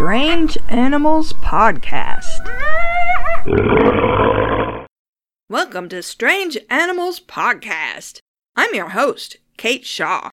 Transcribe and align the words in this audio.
Strange 0.00 0.56
Animals 0.70 1.34
Podcast. 1.34 2.40
Welcome 5.50 5.90
to 5.90 6.02
Strange 6.02 6.56
Animals 6.70 7.20
Podcast. 7.20 8.20
I'm 8.56 8.74
your 8.74 8.88
host, 8.88 9.36
Kate 9.58 9.84
Shaw. 9.84 10.30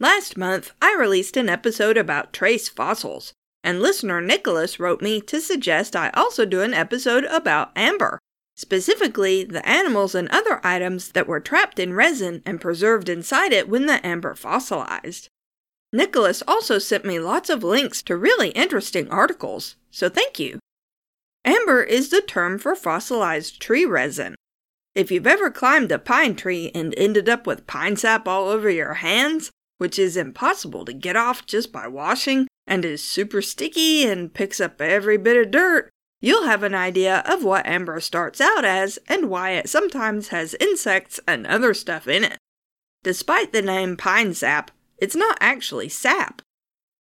Last 0.00 0.36
month, 0.36 0.72
I 0.82 0.96
released 0.98 1.36
an 1.36 1.48
episode 1.48 1.96
about 1.96 2.32
trace 2.32 2.68
fossils, 2.68 3.32
and 3.62 3.80
listener 3.80 4.20
Nicholas 4.20 4.80
wrote 4.80 5.00
me 5.00 5.20
to 5.20 5.40
suggest 5.40 5.94
I 5.94 6.10
also 6.10 6.44
do 6.44 6.62
an 6.62 6.74
episode 6.74 7.26
about 7.26 7.70
amber, 7.76 8.18
specifically 8.56 9.44
the 9.44 9.64
animals 9.64 10.16
and 10.16 10.28
other 10.30 10.60
items 10.64 11.12
that 11.12 11.28
were 11.28 11.38
trapped 11.38 11.78
in 11.78 11.94
resin 11.94 12.42
and 12.44 12.60
preserved 12.60 13.08
inside 13.08 13.52
it 13.52 13.68
when 13.68 13.86
the 13.86 14.04
amber 14.04 14.34
fossilized. 14.34 15.28
Nicholas 15.92 16.42
also 16.46 16.78
sent 16.78 17.04
me 17.04 17.18
lots 17.18 17.48
of 17.48 17.62
links 17.62 18.02
to 18.02 18.16
really 18.16 18.50
interesting 18.50 19.08
articles, 19.08 19.76
so 19.90 20.08
thank 20.08 20.38
you. 20.38 20.58
Amber 21.44 21.82
is 21.82 22.10
the 22.10 22.20
term 22.20 22.58
for 22.58 22.74
fossilized 22.74 23.60
tree 23.60 23.84
resin. 23.84 24.34
If 24.94 25.10
you've 25.10 25.26
ever 25.26 25.50
climbed 25.50 25.92
a 25.92 25.98
pine 25.98 26.34
tree 26.34 26.70
and 26.74 26.94
ended 26.96 27.28
up 27.28 27.46
with 27.46 27.66
pine 27.66 27.96
sap 27.96 28.26
all 28.26 28.48
over 28.48 28.68
your 28.68 28.94
hands, 28.94 29.50
which 29.78 29.98
is 29.98 30.16
impossible 30.16 30.84
to 30.86 30.92
get 30.92 31.16
off 31.16 31.46
just 31.46 31.70
by 31.70 31.86
washing 31.86 32.48
and 32.66 32.84
is 32.84 33.04
super 33.04 33.42
sticky 33.42 34.04
and 34.04 34.34
picks 34.34 34.58
up 34.58 34.80
every 34.80 35.16
bit 35.18 35.36
of 35.36 35.50
dirt, 35.50 35.90
you'll 36.20 36.46
have 36.46 36.62
an 36.62 36.74
idea 36.74 37.22
of 37.26 37.44
what 37.44 37.66
amber 37.66 38.00
starts 38.00 38.40
out 38.40 38.64
as 38.64 38.98
and 39.06 39.30
why 39.30 39.50
it 39.50 39.68
sometimes 39.68 40.28
has 40.28 40.56
insects 40.58 41.20
and 41.28 41.46
other 41.46 41.74
stuff 41.74 42.08
in 42.08 42.24
it. 42.24 42.38
Despite 43.04 43.52
the 43.52 43.62
name 43.62 43.96
pine 43.96 44.34
sap, 44.34 44.70
it's 44.98 45.16
not 45.16 45.38
actually 45.40 45.88
sap. 45.88 46.42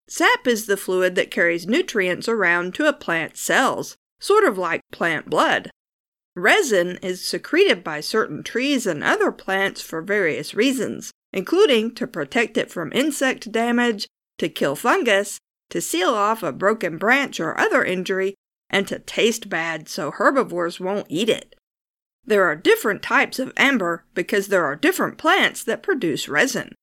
Sap 0.08 0.48
is 0.48 0.66
the 0.66 0.78
fluid 0.78 1.16
that 1.16 1.32
carries 1.32 1.68
nutrients 1.68 2.28
around 2.28 2.76
to 2.76 2.88
a 2.88 2.94
plant's 2.94 3.42
cells, 3.42 3.96
sort 4.20 4.44
of 4.44 4.58
like 4.58 4.82
plant 4.92 5.30
blood. 5.30 5.72
Resin 6.36 7.00
is 7.02 7.26
secreted 7.26 7.84
by 7.84 8.02
certain 8.02 8.44
trees 8.44 8.86
and 8.86 9.04
other 9.04 9.32
plants 9.32 9.82
for 9.82 10.02
various 10.02 10.54
reasons, 10.54 11.12
including 11.32 11.96
to 11.96 12.06
protect 12.06 12.58
it 12.58 12.70
from 12.70 12.92
insect 12.94 13.52
damage, 13.52 14.08
to 14.38 14.50
kill 14.50 14.76
fungus, 14.76 15.40
to 15.70 15.82
seal 15.82 16.10
off 16.10 16.44
a 16.44 16.52
broken 16.52 16.98
branch 16.98 17.40
or 17.40 17.58
other 17.58 17.84
injury, 17.84 18.36
and 18.70 18.88
to 18.88 19.00
taste 19.00 19.50
bad 19.50 19.88
so 19.88 20.12
herbivores 20.12 20.80
won't 20.80 21.08
eat 21.10 21.30
it. 21.30 21.56
There 22.26 22.44
are 22.44 22.56
different 22.56 23.02
types 23.02 23.40
of 23.40 23.54
amber 23.56 24.04
because 24.14 24.48
there 24.48 24.66
are 24.66 24.76
different 24.76 25.18
plants 25.18 25.64
that 25.64 25.84
produce 25.84 26.28
resin. 26.28 26.74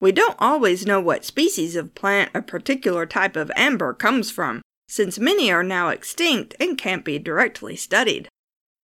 We 0.00 0.12
don't 0.12 0.36
always 0.38 0.84
know 0.86 1.00
what 1.00 1.24
species 1.24 1.74
of 1.74 1.94
plant 1.94 2.30
a 2.34 2.42
particular 2.42 3.06
type 3.06 3.36
of 3.36 3.50
amber 3.56 3.94
comes 3.94 4.30
from, 4.30 4.62
since 4.88 5.18
many 5.18 5.50
are 5.50 5.62
now 5.62 5.88
extinct 5.88 6.54
and 6.60 6.76
can't 6.76 7.04
be 7.04 7.18
directly 7.18 7.76
studied. 7.76 8.28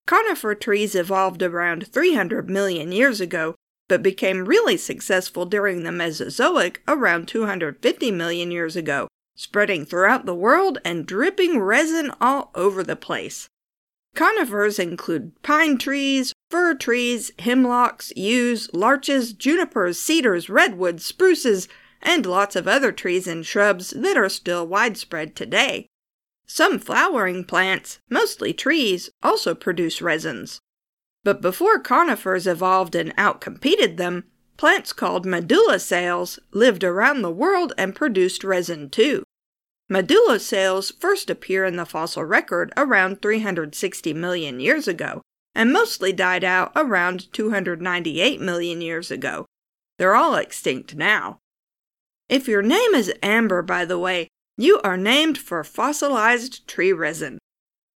Conifer 0.07 0.55
trees 0.55 0.95
evolved 0.95 1.43
around 1.43 1.87
300 1.87 2.49
million 2.49 2.93
years 2.93 3.21
ago, 3.21 3.55
but 3.89 4.03
became 4.03 4.45
really 4.45 4.77
successful 4.77 5.47
during 5.47 5.83
the 5.83 5.93
Mesozoic 5.93 6.83
around 6.87 7.27
250 7.27 8.11
million 8.11 8.51
years 8.51 8.77
ago, 8.77 9.09
spreading 9.35 9.85
throughout 9.85 10.27
the 10.27 10.35
world 10.35 10.79
and 10.85 11.07
dripping 11.07 11.59
resin 11.59 12.13
all 12.21 12.51
over 12.55 12.83
the 12.83 12.97
place. 12.97 13.49
Conifers 14.15 14.79
include 14.79 15.43
pine 15.43 15.79
trees, 15.79 16.33
fir 16.51 16.75
trees, 16.75 17.31
hemlocks, 17.39 18.13
yews, 18.17 18.73
larches, 18.73 19.33
junipers, 19.33 19.99
cedars, 19.99 20.49
redwoods, 20.49 21.05
spruces, 21.05 21.69
and 22.03 22.25
lots 22.25 22.57
of 22.57 22.69
other 22.69 22.93
trees 22.93 23.27
and 23.27 23.45
shrubs 23.45 23.91
that 23.91 24.17
are 24.17 24.29
still 24.29 24.67
widespread 24.67 25.35
today. 25.35 25.87
Some 26.47 26.79
flowering 26.79 27.45
plants, 27.45 27.99
mostly 28.09 28.55
trees, 28.55 29.11
also 29.23 29.55
produce 29.55 30.01
resins. 30.01 30.61
But 31.25 31.43
before 31.43 31.79
conifers 31.79 32.47
evolved 32.47 32.95
and 32.95 33.15
outcompeted 33.17 33.97
them, 33.99 34.25
plants 34.57 34.93
called 34.93 35.27
medulla 35.27 35.75
medullosales 35.75 36.39
lived 36.53 36.85
around 36.85 37.23
the 37.23 37.31
world 37.31 37.75
and 37.77 37.95
produced 37.95 38.45
resin 38.45 38.89
too. 38.89 39.25
Medulla 39.91 40.37
Medullosales 40.37 40.93
first 41.01 41.29
appear 41.29 41.65
in 41.65 41.77
the 41.77 41.85
fossil 41.85 42.25
record 42.25 42.73
around 42.77 43.21
360 43.21 44.15
million 44.15 44.61
years 44.61 44.89
ago, 44.89 45.23
and 45.55 45.73
mostly 45.73 46.13
died 46.13 46.45
out 46.45 46.73
around 46.77 47.33
298 47.33 48.41
million 48.41 48.81
years 48.81 49.11
ago. 49.11 49.47
They're 49.99 50.15
all 50.15 50.35
extinct 50.35 50.95
now. 50.95 51.39
If 52.29 52.47
your 52.47 52.63
name 52.63 52.95
is 52.95 53.13
Amber, 53.23 53.63
by 53.63 53.85
the 53.85 53.99
way, 53.99 54.29
you 54.57 54.81
are 54.83 54.97
named 54.97 55.39
for 55.39 55.63
fossilized 55.65 56.67
tree 56.69 56.93
resin. 56.93 57.39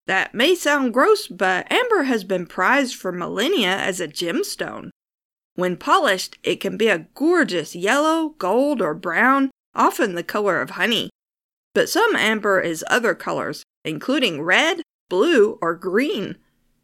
That 0.08 0.34
may 0.34 0.56
sound 0.56 0.94
gross, 0.94 1.28
but 1.28 1.72
amber 1.72 2.04
has 2.04 2.24
been 2.24 2.46
prized 2.46 2.96
for 2.96 3.12
millennia 3.12 3.76
as 3.76 4.00
a 4.00 4.08
gemstone. 4.08 4.90
When 5.56 5.78
polished, 5.78 6.38
it 6.44 6.58
can 6.58 6.78
be 6.78 6.88
a 6.88 7.08
gorgeous 7.14 7.76
yellow, 7.76 8.30
gold, 8.30 8.82
or 8.82 8.94
brown, 8.94 9.52
often 9.76 10.16
the 10.16 10.24
color 10.24 10.62
of 10.62 10.72
honey. 10.72 11.10
But 11.74 11.90
some 11.90 12.16
amber 12.16 12.60
is 12.60 12.86
other 12.90 13.16
colors, 13.16 13.64
including 13.86 14.42
red, 14.42 14.82
blue, 15.10 15.60
or 15.62 15.76
green. 15.76 16.38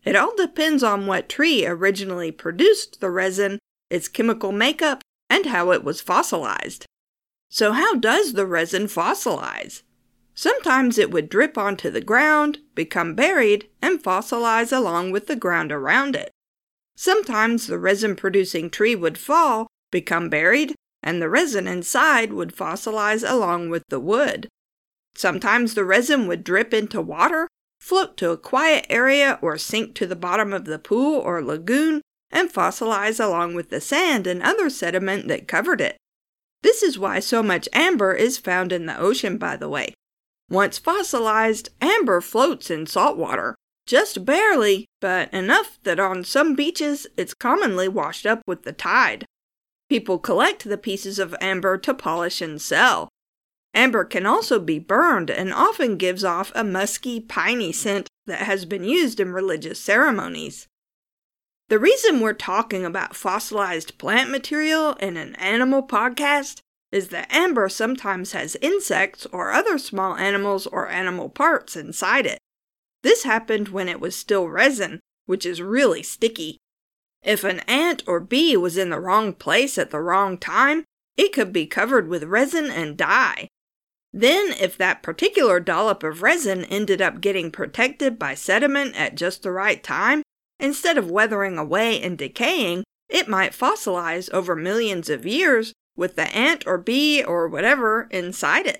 It 0.07 0.15
all 0.15 0.33
depends 0.37 0.83
on 0.83 1.05
what 1.05 1.27
tree 1.27 1.65
originally 1.65 2.31
produced 2.31 3.01
the 3.01 3.09
resin, 3.09 3.59
its 3.89 4.07
chemical 4.07 4.53
makeup, 4.53 5.01
and 5.29 5.47
how 5.47 5.71
it 5.71 5.83
was 5.83 5.99
fossilized. 5.99 6.85
So, 7.49 7.73
how 7.73 7.95
does 7.95 8.31
the 8.31 8.45
resin 8.45 8.85
fossilize? 8.85 9.81
Sometimes 10.33 10.97
it 10.97 11.11
would 11.11 11.27
drip 11.27 11.57
onto 11.57 11.89
the 11.89 11.99
ground, 11.99 12.59
become 12.73 13.15
buried, 13.15 13.67
and 13.81 14.01
fossilize 14.01 14.71
along 14.71 15.11
with 15.11 15.27
the 15.27 15.35
ground 15.35 15.73
around 15.73 16.15
it. 16.15 16.31
Sometimes 16.95 17.67
the 17.67 17.77
resin 17.77 18.15
producing 18.15 18.69
tree 18.69 18.95
would 18.95 19.17
fall, 19.17 19.67
become 19.91 20.29
buried, 20.29 20.73
and 21.03 21.21
the 21.21 21.27
resin 21.27 21.67
inside 21.67 22.31
would 22.31 22.55
fossilize 22.55 23.29
along 23.29 23.69
with 23.69 23.83
the 23.89 23.99
wood. 23.99 24.47
Sometimes 25.17 25.73
the 25.73 25.83
resin 25.83 26.27
would 26.27 26.45
drip 26.45 26.73
into 26.73 27.01
water, 27.01 27.46
float 27.87 28.17
to 28.17 28.31
a 28.31 28.37
quiet 28.37 28.85
area, 28.89 29.39
or 29.41 29.57
sink 29.57 29.95
to 29.95 30.05
the 30.05 30.15
bottom 30.15 30.51
of 30.51 30.65
the 30.65 30.77
pool 30.77 31.17
or 31.19 31.41
lagoon 31.41 32.01
and 32.29 32.51
fossilize 32.51 33.23
along 33.23 33.53
with 33.53 33.69
the 33.69 33.79
sand 33.79 34.27
and 34.27 34.43
other 34.43 34.69
sediment 34.69 35.29
that 35.29 35.47
covered 35.47 35.79
it. 35.79 35.95
This 36.63 36.83
is 36.83 36.99
why 36.99 37.19
so 37.21 37.41
much 37.41 37.69
amber 37.71 38.13
is 38.13 38.37
found 38.37 38.73
in 38.73 38.87
the 38.87 38.99
ocean, 38.99 39.37
by 39.37 39.55
the 39.55 39.69
way. 39.69 39.93
Once 40.49 40.77
fossilized, 40.77 41.69
amber 41.79 42.19
floats 42.19 42.69
in 42.69 42.85
salt 42.87 43.17
water. 43.17 43.55
Just 43.85 44.25
barely, 44.25 44.85
but 44.99 45.33
enough 45.33 45.79
that 45.83 45.97
on 45.97 46.25
some 46.25 46.55
beaches 46.55 47.07
it's 47.15 47.33
commonly 47.33 47.87
washed 47.87 48.25
up 48.25 48.41
with 48.45 48.63
the 48.63 48.73
tide. 48.73 49.23
People 49.87 50.19
collect 50.19 50.65
the 50.65 50.77
pieces 50.77 51.19
of 51.19 51.33
amber 51.39 51.77
to 51.77 51.93
polish 51.93 52.41
and 52.41 52.61
sell. 52.61 53.07
Amber 53.77 54.05
can 54.05 54.25
also 54.25 54.59
be 54.59 54.79
burned 54.79 55.29
and 55.29 55.53
often 55.53 55.97
gives 55.97 56.23
off 56.23 56.51
a 56.55 56.63
musky, 56.63 57.19
piney 57.19 57.71
scent 57.71 58.07
that 58.25 58.39
has 58.39 58.65
been 58.65 58.83
used 58.83 59.19
in 59.19 59.31
religious 59.31 59.79
ceremonies. 59.79 60.67
The 61.69 61.77
reason 61.77 62.19
we're 62.19 62.33
talking 62.33 62.83
about 62.83 63.15
fossilized 63.15 63.99
plant 63.99 64.31
material 64.31 64.93
in 64.93 65.15
an 65.15 65.35
animal 65.35 65.83
podcast 65.83 66.57
is 66.91 67.09
that 67.09 67.31
amber 67.31 67.69
sometimes 67.69 68.31
has 68.31 68.57
insects 68.63 69.27
or 69.27 69.51
other 69.51 69.77
small 69.77 70.15
animals 70.15 70.65
or 70.65 70.89
animal 70.89 71.29
parts 71.29 71.75
inside 71.75 72.25
it. 72.25 72.39
This 73.03 73.25
happened 73.25 73.67
when 73.67 73.87
it 73.87 73.99
was 73.99 74.15
still 74.15 74.49
resin, 74.49 75.01
which 75.27 75.45
is 75.45 75.61
really 75.61 76.01
sticky. 76.01 76.57
If 77.21 77.43
an 77.43 77.59
ant 77.67 78.01
or 78.07 78.21
bee 78.21 78.57
was 78.57 78.75
in 78.75 78.89
the 78.89 78.99
wrong 78.99 79.33
place 79.33 79.77
at 79.77 79.91
the 79.91 80.01
wrong 80.01 80.39
time, 80.39 80.83
it 81.15 81.31
could 81.31 81.53
be 81.53 81.67
covered 81.67 82.07
with 82.07 82.23
resin 82.23 82.71
and 82.71 82.97
die. 82.97 83.49
Then, 84.19 84.55
if 84.59 84.75
that 84.79 85.03
particular 85.03 85.59
dollop 85.59 86.01
of 86.01 86.23
resin 86.23 86.65
ended 86.65 87.03
up 87.03 87.21
getting 87.21 87.51
protected 87.51 88.17
by 88.17 88.33
sediment 88.33 88.95
at 88.95 89.13
just 89.13 89.43
the 89.43 89.51
right 89.51 89.83
time, 89.83 90.23
instead 90.59 90.97
of 90.97 91.11
weathering 91.11 91.59
away 91.59 92.01
and 92.01 92.17
decaying, 92.17 92.83
it 93.09 93.27
might 93.27 93.51
fossilize 93.51 94.27
over 94.33 94.55
millions 94.55 95.07
of 95.11 95.27
years 95.27 95.71
with 95.95 96.15
the 96.15 96.35
ant 96.35 96.65
or 96.65 96.79
bee 96.79 97.23
or 97.23 97.47
whatever 97.47 98.07
inside 98.09 98.65
it. 98.65 98.79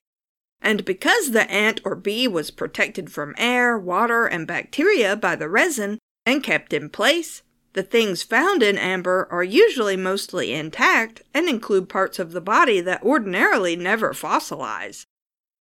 And 0.60 0.84
because 0.84 1.30
the 1.30 1.48
ant 1.52 1.82
or 1.86 1.94
bee 1.94 2.28
was 2.28 2.50
protected 2.50 3.12
from 3.12 3.36
air, 3.38 3.78
water, 3.78 4.26
and 4.26 4.48
bacteria 4.48 5.16
by 5.16 5.36
the 5.36 5.50
resin 5.50 6.00
and 6.26 6.42
kept 6.42 6.74
in 6.74 6.90
place, 6.90 7.44
the 7.74 7.84
things 7.84 8.24
found 8.24 8.64
in 8.64 8.76
amber 8.76 9.28
are 9.30 9.44
usually 9.44 9.98
mostly 9.98 10.52
intact 10.52 11.22
and 11.32 11.48
include 11.48 11.90
parts 11.90 12.18
of 12.18 12.32
the 12.32 12.42
body 12.42 12.82
that 12.82 13.04
ordinarily 13.04 13.76
never 13.76 14.14
fossilize. 14.14 15.06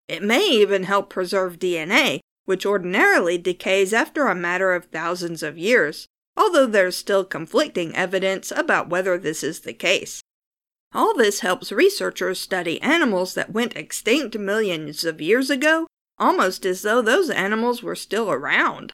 It 0.09 0.23
may 0.23 0.49
even 0.49 0.85
help 0.85 1.11
preserve 1.11 1.59
DNA, 1.59 2.21
which 2.45 2.67
ordinarily 2.67 3.39
decays 3.39 3.93
after 3.93 4.27
a 4.27 4.35
matter 4.35 4.73
of 4.73 4.87
thousands 4.87 5.43
of 5.43 5.59
years, 5.59 6.07
although 6.37 6.67
there's 6.67 6.97
still 6.97 7.25
conflicting 7.25 7.95
evidence 7.97 8.53
about 8.53 8.89
whether 8.89 9.19
this 9.19 9.43
is 9.43 9.61
the 9.61 9.73
case. 9.73 10.21
All 10.95 11.15
this 11.15 11.41
helps 11.41 11.73
researchers 11.73 12.39
study 12.39 12.81
animals 12.81 13.35
that 13.35 13.53
went 13.53 13.77
extinct 13.77 14.39
millions 14.39 15.05
of 15.05 15.21
years 15.21 15.51
ago 15.51 15.87
almost 16.19 16.65
as 16.65 16.83
though 16.83 17.03
those 17.03 17.31
animals 17.31 17.83
were 17.83 17.95
still 17.95 18.31
around. 18.31 18.93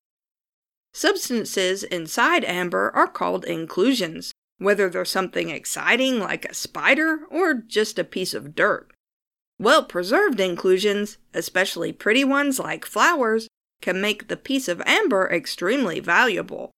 Substances 0.93 1.83
inside 1.85 2.45
amber 2.45 2.91
are 2.95 3.07
called 3.07 3.45
inclusions, 3.45 4.33
whether 4.59 4.91
they're 4.91 5.05
something 5.05 5.51
exciting 5.51 6.19
like 6.19 6.45
a 6.45 6.55
spider 6.55 7.21
or 7.31 7.55
just 7.55 7.99
a 7.99 8.05
piece 8.05 8.35
of 8.35 8.55
dirt. 8.55 8.93
Well 9.63 9.85
preserved 9.85 10.41
inclusions, 10.41 11.19
especially 11.33 11.93
pretty 11.93 12.25
ones 12.25 12.59
like 12.59 12.85
flowers, 12.85 13.47
can 13.81 14.01
make 14.01 14.27
the 14.27 14.37
piece 14.37 14.67
of 14.67 14.83
amber 14.85 15.31
extremely 15.31 16.01
valuable. 16.01 16.73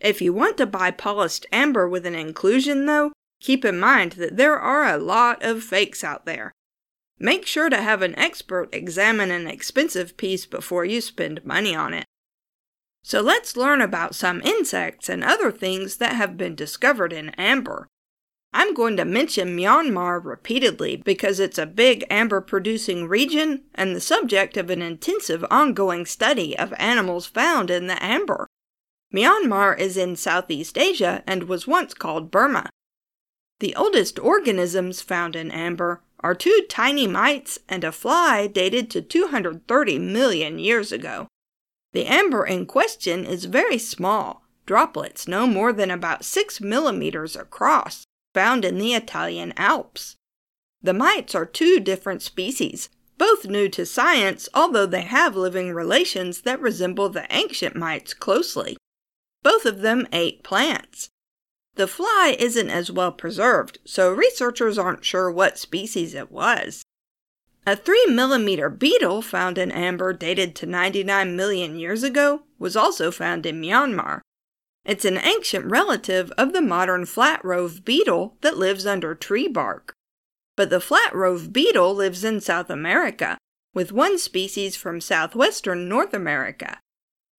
If 0.00 0.22
you 0.22 0.32
want 0.32 0.56
to 0.56 0.64
buy 0.64 0.90
polished 0.90 1.44
amber 1.52 1.86
with 1.86 2.06
an 2.06 2.14
inclusion, 2.14 2.86
though, 2.86 3.12
keep 3.40 3.62
in 3.62 3.78
mind 3.78 4.12
that 4.12 4.38
there 4.38 4.58
are 4.58 4.86
a 4.86 4.96
lot 4.96 5.42
of 5.42 5.62
fakes 5.62 6.02
out 6.02 6.24
there. 6.24 6.50
Make 7.18 7.44
sure 7.44 7.68
to 7.68 7.82
have 7.82 8.00
an 8.00 8.18
expert 8.18 8.74
examine 8.74 9.30
an 9.30 9.46
expensive 9.46 10.16
piece 10.16 10.46
before 10.46 10.86
you 10.86 11.02
spend 11.02 11.44
money 11.44 11.76
on 11.76 11.92
it. 11.92 12.06
So 13.02 13.20
let's 13.20 13.54
learn 13.54 13.82
about 13.82 14.14
some 14.14 14.40
insects 14.40 15.10
and 15.10 15.22
other 15.22 15.52
things 15.52 15.98
that 15.98 16.14
have 16.14 16.38
been 16.38 16.54
discovered 16.54 17.12
in 17.12 17.28
amber. 17.36 17.86
I'm 18.56 18.72
going 18.72 18.96
to 18.98 19.04
mention 19.04 19.56
Myanmar 19.56 20.24
repeatedly 20.24 20.94
because 20.94 21.40
it's 21.40 21.58
a 21.58 21.66
big 21.66 22.04
amber 22.08 22.40
producing 22.40 23.08
region 23.08 23.64
and 23.74 23.96
the 23.96 24.00
subject 24.00 24.56
of 24.56 24.70
an 24.70 24.80
intensive 24.80 25.44
ongoing 25.50 26.06
study 26.06 26.56
of 26.56 26.72
animals 26.78 27.26
found 27.26 27.68
in 27.68 27.88
the 27.88 28.00
amber. 28.02 28.46
Myanmar 29.12 29.76
is 29.76 29.96
in 29.96 30.14
Southeast 30.14 30.78
Asia 30.78 31.24
and 31.26 31.44
was 31.44 31.66
once 31.66 31.94
called 31.94 32.30
Burma. 32.30 32.70
The 33.58 33.74
oldest 33.74 34.20
organisms 34.20 35.00
found 35.00 35.34
in 35.34 35.50
amber 35.50 36.02
are 36.20 36.36
two 36.36 36.64
tiny 36.68 37.08
mites 37.08 37.58
and 37.68 37.82
a 37.82 37.90
fly 37.90 38.46
dated 38.46 38.88
to 38.90 39.02
230 39.02 39.98
million 39.98 40.60
years 40.60 40.92
ago. 40.92 41.26
The 41.92 42.06
amber 42.06 42.46
in 42.46 42.66
question 42.66 43.24
is 43.24 43.46
very 43.46 43.78
small, 43.78 44.44
droplets 44.64 45.26
no 45.26 45.48
more 45.48 45.72
than 45.72 45.90
about 45.90 46.24
6 46.24 46.60
millimeters 46.60 47.34
across, 47.34 48.04
found 48.34 48.64
in 48.64 48.78
the 48.78 48.92
Italian 48.92 49.54
Alps. 49.56 50.16
The 50.82 50.92
mites 50.92 51.34
are 51.34 51.46
two 51.46 51.80
different 51.80 52.20
species, 52.20 52.90
both 53.16 53.46
new 53.46 53.68
to 53.70 53.86
science, 53.86 54.48
although 54.52 54.86
they 54.86 55.02
have 55.02 55.36
living 55.36 55.72
relations 55.72 56.42
that 56.42 56.60
resemble 56.60 57.08
the 57.08 57.26
ancient 57.30 57.76
mites 57.76 58.12
closely. 58.12 58.76
Both 59.42 59.64
of 59.64 59.80
them 59.80 60.06
ate 60.12 60.42
plants. 60.42 61.08
The 61.76 61.86
fly 61.86 62.36
isn't 62.38 62.70
as 62.70 62.90
well 62.90 63.12
preserved, 63.12 63.78
so 63.84 64.12
researchers 64.12 64.78
aren't 64.78 65.04
sure 65.04 65.30
what 65.30 65.58
species 65.58 66.14
it 66.14 66.30
was. 66.30 66.82
A 67.66 67.74
3 67.76 68.06
millimeter 68.10 68.68
beetle 68.68 69.22
found 69.22 69.56
in 69.56 69.72
amber 69.72 70.12
dated 70.12 70.54
to 70.56 70.66
99 70.66 71.34
million 71.34 71.78
years 71.78 72.02
ago 72.02 72.42
was 72.58 72.76
also 72.76 73.10
found 73.10 73.46
in 73.46 73.60
Myanmar. 73.60 74.20
It's 74.84 75.04
an 75.04 75.18
ancient 75.18 75.64
relative 75.64 76.30
of 76.32 76.52
the 76.52 76.60
modern 76.60 77.06
flat 77.06 77.42
rove 77.44 77.84
beetle 77.84 78.36
that 78.42 78.58
lives 78.58 78.86
under 78.86 79.14
tree 79.14 79.48
bark. 79.48 79.94
But 80.56 80.70
the 80.70 80.80
flat 80.80 81.14
rove 81.14 81.52
beetle 81.52 81.94
lives 81.94 82.22
in 82.22 82.40
South 82.40 82.70
America, 82.70 83.38
with 83.72 83.92
one 83.92 84.18
species 84.18 84.76
from 84.76 85.00
southwestern 85.00 85.88
North 85.88 86.12
America. 86.12 86.78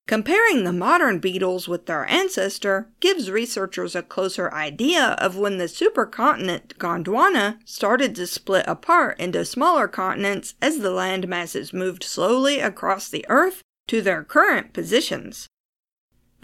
Comparing 0.07 0.63
the 0.63 0.73
modern 0.73 1.17
beetles 1.17 1.67
with 1.67 1.87
their 1.87 2.05
ancestor 2.05 2.89
gives 2.99 3.31
researchers 3.31 3.95
a 3.95 4.03
closer 4.03 4.51
idea 4.53 5.15
of 5.19 5.35
when 5.35 5.57
the 5.57 5.65
supercontinent 5.65 6.77
Gondwana 6.77 7.57
started 7.65 8.15
to 8.15 8.27
split 8.27 8.65
apart 8.67 9.19
into 9.19 9.43
smaller 9.45 9.87
continents 9.87 10.53
as 10.61 10.79
the 10.79 10.91
land 10.91 11.27
masses 11.27 11.73
moved 11.73 12.03
slowly 12.03 12.59
across 12.59 13.09
the 13.09 13.25
Earth 13.29 13.61
to 13.87 14.01
their 14.01 14.23
current 14.23 14.73
positions. 14.73 15.47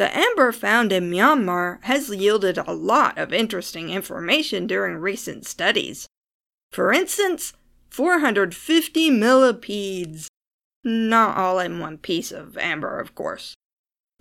The 0.01 0.17
amber 0.17 0.51
found 0.51 0.91
in 0.91 1.11
Myanmar 1.11 1.77
has 1.83 2.09
yielded 2.09 2.57
a 2.57 2.73
lot 2.73 3.19
of 3.19 3.31
interesting 3.31 3.91
information 3.91 4.65
during 4.65 4.95
recent 4.95 5.45
studies. 5.45 6.07
For 6.71 6.91
instance, 6.91 7.53
450 7.91 9.11
millipedes, 9.11 10.27
not 10.83 11.37
all 11.37 11.59
in 11.59 11.77
one 11.77 11.99
piece 11.99 12.31
of 12.31 12.57
amber, 12.57 12.99
of 12.99 13.13
course. 13.13 13.53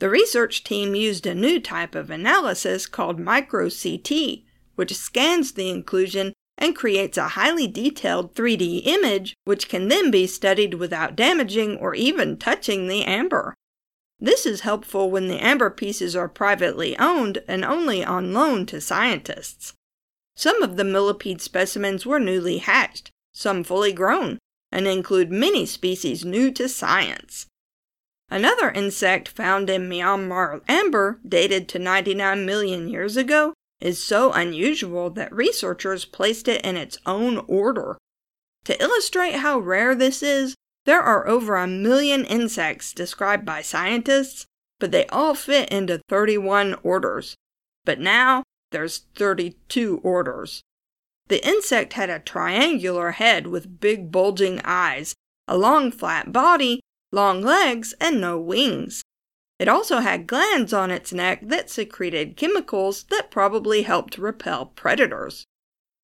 The 0.00 0.10
research 0.10 0.64
team 0.64 0.94
used 0.94 1.24
a 1.24 1.34
new 1.34 1.58
type 1.58 1.94
of 1.94 2.10
analysis 2.10 2.86
called 2.86 3.18
micro-CT, 3.18 4.12
which 4.74 4.94
scans 4.94 5.52
the 5.52 5.70
inclusion 5.70 6.34
and 6.58 6.76
creates 6.76 7.16
a 7.16 7.28
highly 7.28 7.66
detailed 7.66 8.34
3D 8.34 8.82
image 8.84 9.32
which 9.46 9.70
can 9.70 9.88
then 9.88 10.10
be 10.10 10.26
studied 10.26 10.74
without 10.74 11.16
damaging 11.16 11.78
or 11.78 11.94
even 11.94 12.36
touching 12.36 12.86
the 12.86 13.02
amber. 13.02 13.54
This 14.20 14.44
is 14.44 14.60
helpful 14.60 15.10
when 15.10 15.28
the 15.28 15.42
amber 15.42 15.70
pieces 15.70 16.14
are 16.14 16.28
privately 16.28 16.98
owned 16.98 17.42
and 17.48 17.64
only 17.64 18.04
on 18.04 18.34
loan 18.34 18.66
to 18.66 18.80
scientists. 18.80 19.72
Some 20.36 20.62
of 20.62 20.76
the 20.76 20.84
millipede 20.84 21.40
specimens 21.40 22.04
were 22.04 22.20
newly 22.20 22.58
hatched, 22.58 23.10
some 23.32 23.64
fully 23.64 23.92
grown, 23.92 24.38
and 24.70 24.86
include 24.86 25.30
many 25.30 25.64
species 25.64 26.24
new 26.24 26.50
to 26.52 26.68
science. 26.68 27.46
Another 28.30 28.70
insect 28.70 29.28
found 29.28 29.68
in 29.68 29.88
Myanmar 29.88 30.60
amber, 30.68 31.18
dated 31.26 31.68
to 31.70 31.78
99 31.78 32.46
million 32.46 32.88
years 32.88 33.16
ago, 33.16 33.54
is 33.80 34.02
so 34.02 34.32
unusual 34.32 35.10
that 35.10 35.32
researchers 35.32 36.04
placed 36.04 36.46
it 36.46 36.60
in 36.62 36.76
its 36.76 36.98
own 37.06 37.38
order. 37.48 37.96
To 38.64 38.80
illustrate 38.80 39.36
how 39.36 39.58
rare 39.58 39.94
this 39.94 40.22
is, 40.22 40.54
there 40.90 41.00
are 41.00 41.28
over 41.28 41.54
a 41.54 41.68
million 41.68 42.24
insects 42.24 42.92
described 42.92 43.46
by 43.46 43.62
scientists, 43.62 44.44
but 44.80 44.90
they 44.90 45.06
all 45.06 45.36
fit 45.36 45.68
into 45.68 46.00
31 46.08 46.74
orders. 46.82 47.36
But 47.84 48.00
now, 48.00 48.42
there's 48.72 49.04
32 49.14 50.00
orders. 50.02 50.62
The 51.28 51.46
insect 51.46 51.92
had 51.92 52.10
a 52.10 52.18
triangular 52.18 53.12
head 53.12 53.46
with 53.46 53.78
big 53.78 54.10
bulging 54.10 54.60
eyes, 54.64 55.14
a 55.46 55.56
long 55.56 55.92
flat 55.92 56.32
body, 56.32 56.80
long 57.12 57.40
legs, 57.40 57.94
and 58.00 58.20
no 58.20 58.40
wings. 58.40 59.04
It 59.60 59.68
also 59.68 59.98
had 59.98 60.26
glands 60.26 60.72
on 60.72 60.90
its 60.90 61.12
neck 61.12 61.38
that 61.44 61.70
secreted 61.70 62.36
chemicals 62.36 63.04
that 63.10 63.30
probably 63.30 63.82
helped 63.82 64.18
repel 64.18 64.66
predators. 64.66 65.44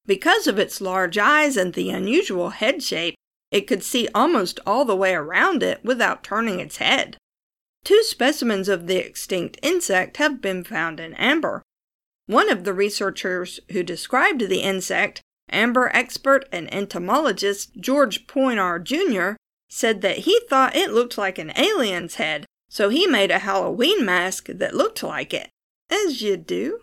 Because 0.07 0.47
of 0.47 0.61
its 0.61 0.81
large 0.81 1.19
eyes 1.19 1.57
and 1.57 1.75
the 1.75 1.91
unusual 1.91 2.51
head 2.51 2.85
shape, 2.85 3.17
it 3.51 3.67
could 3.67 3.83
see 3.83 4.09
almost 4.15 4.61
all 4.67 4.85
the 4.85 4.97
way 4.97 5.15
around 5.15 5.63
it 5.63 5.85
without 5.85 6.23
turning 6.23 6.61
its 6.61 6.79
head. 6.79 7.17
Two 7.85 8.03
specimens 8.03 8.69
of 8.69 8.87
the 8.87 8.97
extinct 8.97 9.59
insect 9.63 10.17
have 10.17 10.43
been 10.43 10.65
found 10.65 10.99
in 10.99 11.15
amber. 11.15 11.63
One 12.27 12.51
of 12.51 12.65
the 12.65 12.75
researchers 12.75 13.61
who 13.71 13.85
described 13.85 14.49
the 14.49 14.61
insect, 14.63 15.21
amber 15.49 15.91
expert 15.95 16.49
and 16.51 16.73
entomologist 16.75 17.77
George 17.79 18.27
Poinar 18.27 18.83
Jr., 18.83 19.37
said 19.69 20.01
that 20.01 20.19
he 20.19 20.41
thought 20.49 20.77
it 20.77 20.93
looked 20.93 21.17
like 21.17 21.39
an 21.39 21.53
alien's 21.57 22.17
head, 22.17 22.45
so 22.69 22.89
he 22.89 23.07
made 23.07 23.31
a 23.31 23.41
Halloween 23.41 24.05
mask 24.05 24.49
that 24.49 24.75
looked 24.75 25.03
like 25.03 25.33
it. 25.33 25.49
As 25.91 26.21
you 26.21 26.37
do. 26.37 26.81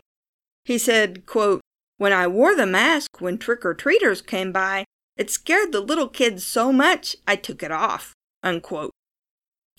He 0.63 0.77
said, 0.77 1.25
quote, 1.25 1.59
When 1.97 2.13
I 2.13 2.27
wore 2.27 2.55
the 2.55 2.65
mask 2.65 3.19
when 3.19 3.37
trick 3.37 3.65
or 3.65 3.73
treaters 3.73 4.21
came 4.21 4.53
by, 4.53 4.85
it 5.17 5.29
scared 5.29 5.71
the 5.71 5.79
little 5.79 6.07
kids 6.07 6.45
so 6.45 6.71
much 6.71 7.15
I 7.27 7.35
took 7.35 7.61
it 7.63 7.71
off. 7.71 8.13
Unquote. 8.41 8.91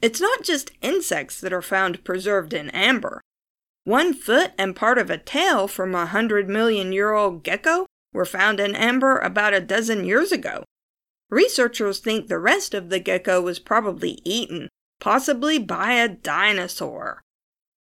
It's 0.01 0.21
not 0.21 0.43
just 0.43 0.73
insects 0.83 1.41
that 1.41 1.53
are 1.53 1.63
found 1.63 2.05
preserved 2.05 2.53
in 2.53 2.71
amber. 2.71 3.21
One 3.85 4.15
foot 4.15 4.53
and 4.59 4.75
part 4.75 4.99
of 4.99 5.11
a 5.11 5.19
tail 5.19 5.69
from 5.69 5.95
a 5.95 6.07
hundred 6.07 6.49
million 6.49 6.93
year 6.93 7.13
old 7.13 7.43
gecko 7.43 7.87
were 8.13 8.25
found 8.25 8.61
in 8.61 8.75
amber 8.75 9.19
about 9.19 9.55
a 9.55 9.61
dozen 9.61 10.05
years 10.05 10.33
ago. 10.33 10.65
Researchers 11.31 11.99
think 11.99 12.29
the 12.29 12.39
rest 12.39 12.75
of 12.75 12.89
the 12.89 13.01
gecko 13.01 13.41
was 13.41 13.59
probably 13.59 14.21
eaten, 14.25 14.69
possibly 15.01 15.59
by 15.59 15.93
a 15.93 16.09
dinosaur. 16.09 17.21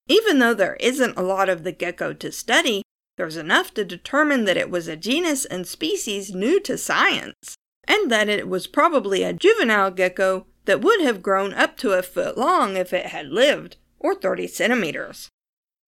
Even 0.08 0.38
though 0.38 0.54
there 0.54 0.76
isn't 0.80 1.16
a 1.16 1.22
lot 1.22 1.48
of 1.48 1.62
the 1.62 1.72
gecko 1.72 2.12
to 2.14 2.32
study, 2.32 2.82
there's 3.16 3.36
enough 3.36 3.72
to 3.74 3.84
determine 3.84 4.44
that 4.44 4.56
it 4.56 4.70
was 4.70 4.88
a 4.88 4.96
genus 4.96 5.44
and 5.44 5.66
species 5.66 6.34
new 6.34 6.60
to 6.60 6.76
science, 6.76 7.56
and 7.86 8.10
that 8.10 8.28
it 8.28 8.48
was 8.48 8.66
probably 8.66 9.22
a 9.22 9.32
juvenile 9.32 9.90
gecko 9.90 10.46
that 10.64 10.80
would 10.80 11.00
have 11.00 11.22
grown 11.22 11.52
up 11.52 11.76
to 11.76 11.92
a 11.92 12.02
foot 12.02 12.36
long 12.36 12.76
if 12.76 12.92
it 12.92 13.06
had 13.06 13.28
lived, 13.28 13.76
or 13.98 14.14
30 14.14 14.46
centimeters. 14.46 15.28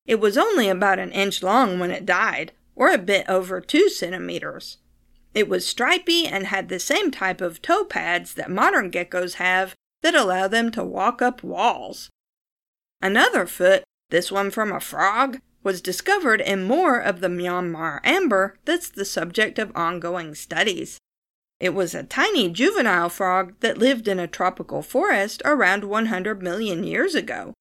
It 0.07 0.21
was 0.21 0.39
only 0.39 0.69
about 0.69 0.99
an 0.99 1.11
inch 1.11 1.43
long 1.43 1.79
when 1.79 1.91
it 1.91 2.07
died, 2.07 2.53
or 2.75 2.93
a 2.93 2.99
bit 2.99 3.29
over 3.29 3.61
2 3.61 3.89
centimeters. 3.89 4.79
It 5.35 5.49
was 5.49 5.67
stripy 5.67 6.27
and 6.27 6.47
had 6.47 6.69
the 6.69 6.79
same 6.79 7.11
type 7.11 7.41
of 7.41 7.61
toe 7.61 7.85
pads 7.85 8.35
that 8.35 8.51
modern 8.51 8.91
geckos 8.91 9.35
have 9.35 9.75
that 10.03 10.15
allow 10.15 10.47
them 10.49 10.71
to 10.73 10.85
walk 10.85 11.21
up 11.21 11.43
walls. 11.43 12.11
Another 13.03 13.47
foot, 13.47 13.83
this 14.11 14.31
one 14.31 14.51
from 14.51 14.73
a 14.73 14.81
frog, 14.81 15.41
was 15.67 15.81
discovered 15.81 16.41
in 16.41 16.63
more 16.63 16.97
of 16.97 17.19
the 17.19 17.27
Myanmar 17.27 17.99
amber 18.05 18.57
that's 18.65 18.89
the 18.89 19.05
subject 19.05 19.59
of 19.59 19.73
ongoing 19.75 20.33
studies. 20.33 21.01
It 21.59 21.75
was 21.75 21.93
a 21.93 22.05
tiny 22.05 22.49
juvenile 22.51 23.09
frog 23.09 23.53
that 23.59 23.77
lived 23.77 24.07
in 24.07 24.21
a 24.21 24.29
tropical 24.29 24.81
forest 24.81 25.43
around 25.45 25.83
100 25.83 26.41
million 26.41 26.85
years 26.85 27.17
ago. 27.17 27.53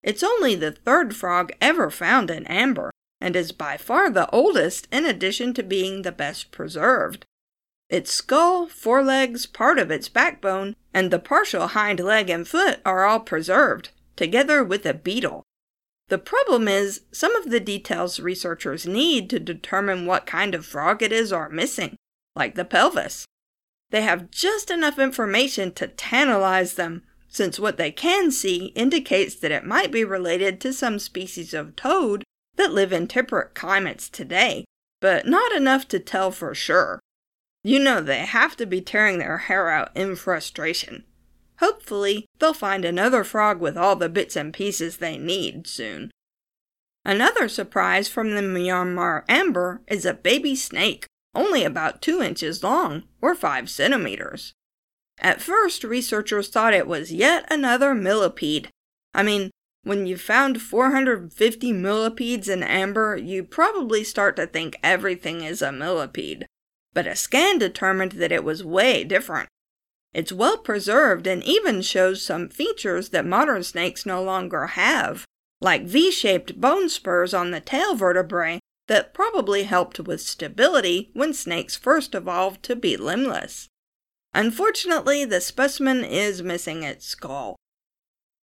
It's 0.00 0.22
only 0.22 0.54
the 0.54 0.70
third 0.70 1.16
frog 1.16 1.50
ever 1.60 1.90
found 1.90 2.30
in 2.30 2.46
amber, 2.46 2.92
and 3.20 3.34
is 3.34 3.50
by 3.50 3.76
far 3.76 4.10
the 4.10 4.30
oldest 4.30 4.86
in 4.92 5.04
addition 5.04 5.52
to 5.54 5.64
being 5.64 6.02
the 6.02 6.12
best 6.12 6.52
preserved. 6.52 7.24
Its 7.88 8.12
skull, 8.12 8.68
forelegs, 8.68 9.46
part 9.46 9.80
of 9.80 9.90
its 9.90 10.08
backbone, 10.08 10.76
and 10.94 11.10
the 11.10 11.18
partial 11.18 11.66
hind 11.66 11.98
leg 11.98 12.30
and 12.30 12.46
foot 12.46 12.78
are 12.86 13.04
all 13.04 13.18
preserved, 13.18 13.88
together 14.14 14.62
with 14.62 14.86
a 14.86 14.94
beetle. 14.94 15.42
The 16.10 16.18
problem 16.18 16.66
is, 16.66 17.02
some 17.12 17.36
of 17.36 17.50
the 17.50 17.60
details 17.60 18.18
researchers 18.18 18.84
need 18.84 19.30
to 19.30 19.38
determine 19.38 20.06
what 20.06 20.26
kind 20.26 20.56
of 20.56 20.66
frog 20.66 21.04
it 21.04 21.12
is 21.12 21.32
are 21.32 21.48
missing, 21.48 21.94
like 22.34 22.56
the 22.56 22.64
pelvis. 22.64 23.24
They 23.90 24.02
have 24.02 24.32
just 24.32 24.72
enough 24.72 24.98
information 24.98 25.72
to 25.74 25.86
tantalize 25.86 26.74
them, 26.74 27.04
since 27.28 27.60
what 27.60 27.76
they 27.76 27.92
can 27.92 28.32
see 28.32 28.72
indicates 28.74 29.36
that 29.36 29.52
it 29.52 29.64
might 29.64 29.92
be 29.92 30.02
related 30.04 30.60
to 30.62 30.72
some 30.72 30.98
species 30.98 31.54
of 31.54 31.76
toad 31.76 32.24
that 32.56 32.72
live 32.72 32.92
in 32.92 33.06
temperate 33.06 33.54
climates 33.54 34.08
today, 34.08 34.64
but 35.00 35.28
not 35.28 35.52
enough 35.52 35.86
to 35.88 36.00
tell 36.00 36.32
for 36.32 36.56
sure. 36.56 36.98
You 37.62 37.78
know 37.78 38.00
they 38.00 38.26
have 38.26 38.56
to 38.56 38.66
be 38.66 38.80
tearing 38.80 39.20
their 39.20 39.38
hair 39.38 39.70
out 39.70 39.96
in 39.96 40.16
frustration. 40.16 41.04
Hopefully, 41.60 42.26
they'll 42.38 42.54
find 42.54 42.84
another 42.84 43.22
frog 43.22 43.60
with 43.60 43.76
all 43.76 43.94
the 43.94 44.08
bits 44.08 44.34
and 44.34 44.52
pieces 44.52 44.96
they 44.96 45.18
need 45.18 45.66
soon. 45.66 46.10
Another 47.04 47.48
surprise 47.48 48.08
from 48.08 48.34
the 48.34 48.42
Myanmar 48.42 49.24
amber 49.28 49.82
is 49.86 50.04
a 50.04 50.14
baby 50.14 50.56
snake, 50.56 51.06
only 51.34 51.62
about 51.62 52.02
2 52.02 52.22
inches 52.22 52.62
long, 52.62 53.04
or 53.20 53.34
5 53.34 53.68
centimeters. 53.68 54.52
At 55.18 55.42
first, 55.42 55.84
researchers 55.84 56.48
thought 56.48 56.72
it 56.72 56.86
was 56.86 57.12
yet 57.12 57.46
another 57.52 57.94
millipede. 57.94 58.70
I 59.14 59.22
mean, 59.22 59.50
when 59.82 60.06
you 60.06 60.16
found 60.16 60.62
450 60.62 61.72
millipedes 61.72 62.48
in 62.48 62.62
amber, 62.62 63.16
you 63.16 63.44
probably 63.44 64.02
start 64.02 64.36
to 64.36 64.46
think 64.46 64.76
everything 64.82 65.42
is 65.42 65.60
a 65.60 65.72
millipede. 65.72 66.46
But 66.94 67.06
a 67.06 67.14
scan 67.14 67.58
determined 67.58 68.12
that 68.12 68.32
it 68.32 68.44
was 68.44 68.64
way 68.64 69.04
different. 69.04 69.48
It's 70.12 70.32
well 70.32 70.58
preserved 70.58 71.26
and 71.26 71.42
even 71.44 71.82
shows 71.82 72.22
some 72.22 72.48
features 72.48 73.10
that 73.10 73.26
modern 73.26 73.62
snakes 73.62 74.04
no 74.04 74.22
longer 74.22 74.68
have, 74.68 75.24
like 75.60 75.84
V 75.84 76.10
shaped 76.10 76.60
bone 76.60 76.88
spurs 76.88 77.32
on 77.32 77.50
the 77.50 77.60
tail 77.60 77.94
vertebrae 77.94 78.60
that 78.88 79.14
probably 79.14 79.62
helped 79.64 80.00
with 80.00 80.20
stability 80.20 81.10
when 81.12 81.32
snakes 81.32 81.76
first 81.76 82.14
evolved 82.14 82.62
to 82.64 82.74
be 82.74 82.96
limbless. 82.96 83.68
Unfortunately, 84.34 85.24
the 85.24 85.40
specimen 85.40 86.04
is 86.04 86.42
missing 86.42 86.82
its 86.82 87.06
skull. 87.06 87.56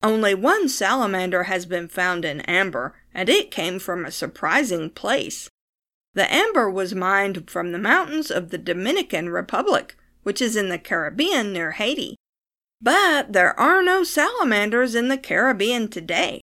Only 0.03 0.35
one 0.35 0.69
salamander 0.69 1.45
has 1.45 1.67
been 1.67 1.89
found 1.89 2.25
in 2.25 2.43
amber, 2.43 2.95
and 3.13 3.29
it 3.29 3.51
came 3.51 3.79
from 3.79 4.05
a 4.05 4.13
surprising 4.13 4.91
place. 4.91 5.49
The 6.15 6.33
amber 6.33 6.71
was 6.71 6.95
mined 6.95 7.51
from 7.51 7.73
the 7.73 7.79
mountains 7.79 8.31
of 8.31 8.51
the 8.51 8.59
Dominican 8.59 9.31
Republic, 9.31 9.97
which 10.27 10.43
is 10.43 10.57
in 10.57 10.71
the 10.71 10.79
Caribbean 10.79 11.53
near 11.53 11.71
Haiti. 11.71 12.17
But 12.81 13.33
there 13.33 13.57
are 13.61 13.81
no 13.81 14.03
salamanders 14.03 14.97
in 14.97 15.07
the 15.07 15.17
Caribbean 15.17 15.87
today. 15.87 16.41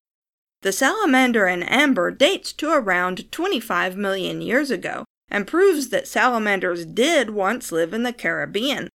The 0.62 0.72
salamander 0.72 1.48
in 1.48 1.64
amber 1.64 2.10
dates 2.10 2.54
to 2.54 2.72
around 2.72 3.30
25 3.30 3.98
million 3.98 4.42
years 4.42 4.72
ago 4.72 5.04
and 5.30 5.46
proves 5.46 5.90
that 5.90 6.08
salamanders 6.08 6.86
did 6.86 7.32
once 7.32 7.74
live 7.74 7.94
in 7.94 8.04
the 8.04 8.14
Caribbean. 8.14 8.88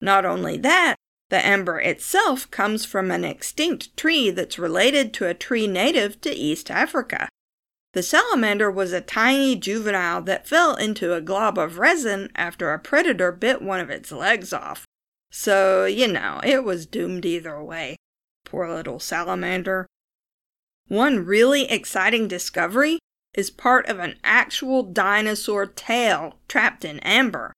Not 0.00 0.24
only 0.24 0.56
that, 0.58 0.94
the 1.30 1.44
amber 1.44 1.80
itself 1.80 2.48
comes 2.52 2.84
from 2.84 3.10
an 3.10 3.24
extinct 3.24 3.96
tree 3.96 4.30
that's 4.30 4.60
related 4.60 5.12
to 5.14 5.26
a 5.26 5.34
tree 5.34 5.66
native 5.66 6.20
to 6.20 6.30
East 6.30 6.70
Africa. 6.70 7.28
The 7.92 8.02
salamander 8.04 8.70
was 8.70 8.92
a 8.92 9.00
tiny 9.00 9.56
juvenile 9.56 10.22
that 10.22 10.46
fell 10.46 10.76
into 10.76 11.12
a 11.12 11.20
glob 11.20 11.58
of 11.58 11.78
resin 11.78 12.30
after 12.36 12.72
a 12.72 12.78
predator 12.78 13.32
bit 13.32 13.62
one 13.62 13.80
of 13.80 13.90
its 13.90 14.12
legs 14.12 14.52
off. 14.52 14.84
So, 15.32 15.86
you 15.86 16.06
know, 16.06 16.40
it 16.44 16.62
was 16.62 16.86
doomed 16.86 17.26
either 17.26 17.62
way. 17.62 17.96
Poor 18.44 18.68
little 18.68 19.00
salamander. 19.00 19.86
One 20.86 21.24
really 21.24 21.70
exciting 21.70 22.28
discovery 22.28 22.98
is 23.34 23.50
part 23.50 23.86
of 23.86 23.98
an 23.98 24.16
actual 24.22 24.82
dinosaur 24.82 25.66
tail 25.66 26.38
trapped 26.48 26.84
in 26.84 27.00
amber. 27.00 27.52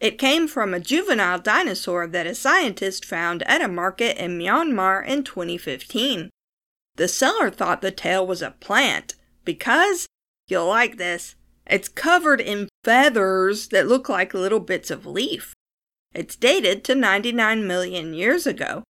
It 0.00 0.18
came 0.18 0.48
from 0.48 0.74
a 0.74 0.80
juvenile 0.80 1.38
dinosaur 1.38 2.06
that 2.08 2.26
a 2.26 2.34
scientist 2.34 3.04
found 3.04 3.42
at 3.44 3.62
a 3.62 3.68
market 3.68 4.22
in 4.22 4.38
Myanmar 4.38 5.06
in 5.06 5.22
2015. 5.22 6.28
The 6.96 7.08
seller 7.08 7.50
thought 7.50 7.80
the 7.80 7.90
tail 7.90 8.26
was 8.26 8.42
a 8.42 8.50
plant 8.50 9.14
because, 9.44 10.06
you'll 10.48 10.68
like 10.68 10.96
this, 10.96 11.34
it's 11.66 11.88
covered 11.88 12.40
in 12.40 12.68
feathers 12.84 13.68
that 13.68 13.86
look 13.86 14.08
like 14.08 14.34
little 14.34 14.60
bits 14.60 14.90
of 14.90 15.06
leaf. 15.06 15.54
It's 16.14 16.36
dated 16.36 16.84
to 16.84 16.94
99 16.94 17.66
million 17.66 18.14
years 18.14 18.46
ago. 18.46 18.82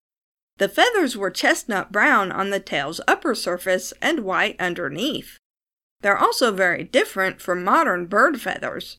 The 0.59 0.69
feathers 0.69 1.17
were 1.17 1.31
chestnut 1.31 1.91
brown 1.91 2.31
on 2.31 2.51
the 2.51 2.61
tail's 2.61 3.01
upper 3.09 3.35
surface 3.35 3.93
and 4.01 4.21
white 4.21 4.57
underneath. 4.61 5.39
They're 6.01 6.19
also 6.19 6.53
very 6.53 6.85
different 6.85 7.41
from 7.41 7.65
modern 7.65 8.07
bird 8.07 8.41
feathers. 8.41 8.97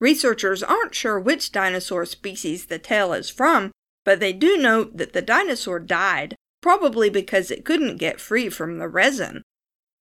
Researchers 0.00 0.62
aren't 0.62 0.94
sure 0.94 1.18
which 1.18 1.50
dinosaur 1.50 2.04
species 2.04 2.66
the 2.66 2.78
tail 2.78 3.12
is 3.12 3.30
from, 3.30 3.72
but 4.04 4.20
they 4.20 4.32
do 4.32 4.56
note 4.56 4.96
that 4.96 5.12
the 5.12 5.22
dinosaur 5.22 5.80
died, 5.80 6.36
probably 6.62 7.10
because 7.10 7.50
it 7.50 7.64
couldn't 7.64 7.96
get 7.96 8.20
free 8.20 8.48
from 8.48 8.78
the 8.78 8.88
resin. 8.88 9.42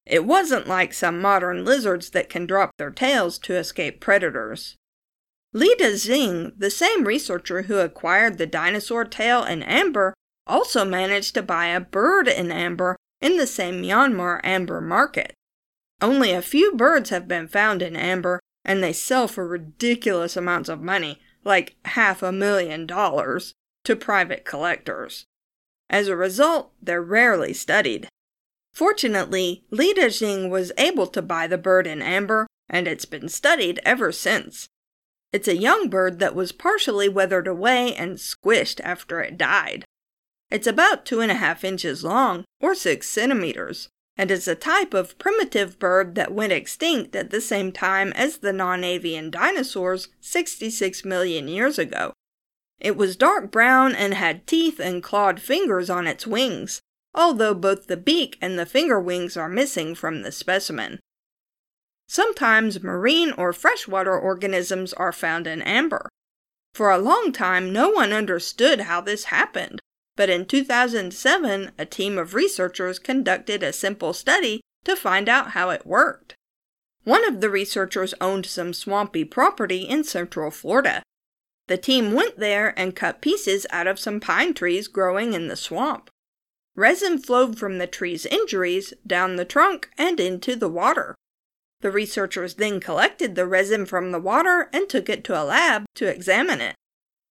It 0.09 0.25
wasn't 0.25 0.67
like 0.67 0.93
some 0.93 1.19
modern 1.19 1.65
lizards 1.65 2.11
that 2.11 2.29
can 2.29 2.45
drop 2.45 2.71
their 2.77 2.91
tails 2.91 3.37
to 3.39 3.55
escape 3.55 3.99
predators. 3.99 4.77
Lida 5.53 5.91
Xing, 5.91 6.53
the 6.57 6.69
same 6.69 7.03
researcher 7.03 7.63
who 7.63 7.79
acquired 7.79 8.37
the 8.37 8.45
dinosaur 8.45 9.03
tail 9.03 9.43
in 9.43 9.61
amber, 9.63 10.13
also 10.45 10.85
managed 10.85 11.33
to 11.33 11.41
buy 11.41 11.67
a 11.67 11.81
bird 11.81 12.29
in 12.29 12.51
amber 12.51 12.95
in 13.21 13.35
the 13.35 13.47
same 13.47 13.81
Myanmar 13.81 14.39
amber 14.43 14.79
market. 14.79 15.33
Only 16.01 16.31
a 16.31 16.41
few 16.41 16.73
birds 16.73 17.09
have 17.09 17.27
been 17.27 17.49
found 17.49 17.81
in 17.81 17.97
amber, 17.97 18.39
and 18.63 18.81
they 18.81 18.93
sell 18.93 19.27
for 19.27 19.45
ridiculous 19.45 20.37
amounts 20.37 20.69
of 20.69 20.81
money, 20.81 21.19
like 21.43 21.75
half 21.83 22.23
a 22.23 22.31
million 22.31 22.85
dollars, 22.85 23.53
to 23.83 23.95
private 23.95 24.45
collectors. 24.45 25.25
As 25.89 26.07
a 26.07 26.15
result, 26.15 26.71
they're 26.81 27.01
rarely 27.01 27.53
studied. 27.53 28.07
Fortunately, 28.77 29.63
Lida 29.71 30.05
Xing 30.05 30.51
was 30.51 30.71
able 30.77 31.07
to 31.07 31.23
buy 31.23 31.47
the 31.47 31.57
bird 31.57 31.87
in 31.87 31.99
amber, 31.99 32.45
and 32.69 32.87
it's 32.87 33.05
been 33.05 33.27
studied 33.27 33.79
ever 33.83 34.11
since. 34.11 34.69
It's 35.33 35.47
a 35.47 35.57
young 35.57 35.89
bird 35.89 36.19
that 36.19 36.35
was 36.35 36.51
partially 36.51 37.09
weathered 37.09 37.47
away 37.47 37.95
and 37.95 38.17
squished 38.19 38.79
after 38.83 39.19
it 39.19 39.35
died. 39.35 39.83
It's 40.51 40.67
about 40.67 41.07
two 41.07 41.21
and 41.21 41.31
a 41.31 41.41
half 41.41 41.63
inches 41.63 42.03
long, 42.03 42.45
or 42.61 42.75
six 42.75 43.09
centimeters, 43.09 43.89
and 44.15 44.29
is 44.29 44.47
a 44.47 44.53
type 44.53 44.93
of 44.93 45.17
primitive 45.17 45.79
bird 45.79 46.13
that 46.13 46.31
went 46.31 46.53
extinct 46.53 47.15
at 47.15 47.31
the 47.31 47.41
same 47.41 47.71
time 47.71 48.13
as 48.13 48.37
the 48.37 48.53
non 48.53 48.83
avian 48.83 49.31
dinosaurs 49.31 50.09
66 50.21 51.03
million 51.03 51.47
years 51.47 51.79
ago. 51.79 52.13
It 52.79 52.95
was 52.95 53.15
dark 53.15 53.49
brown 53.49 53.95
and 53.95 54.13
had 54.13 54.45
teeth 54.45 54.79
and 54.79 55.01
clawed 55.01 55.41
fingers 55.41 55.89
on 55.89 56.05
its 56.05 56.27
wings, 56.27 56.83
although 57.13 57.53
both 57.53 57.87
the 57.87 57.97
beak 57.97 58.37
and 58.41 58.57
the 58.57 58.65
finger 58.65 58.99
wings 58.99 59.35
are 59.35 59.49
missing 59.49 59.95
from 59.95 60.21
the 60.21 60.31
specimen. 60.31 60.99
Sometimes 62.07 62.83
marine 62.83 63.31
or 63.33 63.51
freshwater 63.51 64.17
organisms 64.17 64.93
are 64.93 65.11
found 65.11 65.45
in 65.45 65.61
amber. 65.61 66.09
For 66.73 66.91
a 66.91 66.99
long 66.99 67.31
time, 67.31 67.73
no 67.73 67.89
one 67.89 68.13
understood 68.13 68.81
how 68.81 69.01
this 69.01 69.25
happened, 69.25 69.79
but 70.15 70.29
in 70.29 70.45
2007, 70.45 71.71
a 71.77 71.85
team 71.85 72.17
of 72.17 72.33
researchers 72.33 72.99
conducted 72.99 73.63
a 73.63 73.73
simple 73.73 74.13
study 74.13 74.61
to 74.85 74.95
find 74.95 75.27
out 75.27 75.51
how 75.51 75.69
it 75.69 75.85
worked. 75.85 76.35
One 77.03 77.25
of 77.27 77.41
the 77.41 77.49
researchers 77.49 78.13
owned 78.19 78.45
some 78.45 78.73
swampy 78.73 79.23
property 79.23 79.83
in 79.83 80.03
central 80.03 80.51
Florida. 80.51 81.03
The 81.67 81.77
team 81.77 82.13
went 82.13 82.37
there 82.37 82.77
and 82.77 82.95
cut 82.95 83.21
pieces 83.21 83.65
out 83.69 83.87
of 83.87 83.99
some 83.99 84.19
pine 84.19 84.53
trees 84.53 84.87
growing 84.87 85.33
in 85.33 85.47
the 85.47 85.55
swamp. 85.55 86.09
Resin 86.77 87.17
flowed 87.17 87.57
from 87.57 87.79
the 87.79 87.87
tree's 87.87 88.27
injuries 88.27 88.93
down 89.05 89.35
the 89.35 89.45
trunk 89.45 89.89
and 89.97 90.19
into 90.19 90.55
the 90.55 90.69
water. 90.69 91.15
The 91.81 91.91
researchers 91.91 92.53
then 92.53 92.79
collected 92.79 93.33
the 93.33 93.47
resin 93.47 93.87
from 93.87 94.11
the 94.11 94.19
water 94.19 94.69
and 94.71 94.87
took 94.87 95.09
it 95.09 95.23
to 95.25 95.41
a 95.41 95.43
lab 95.43 95.85
to 95.95 96.07
examine 96.07 96.61
it. 96.61 96.75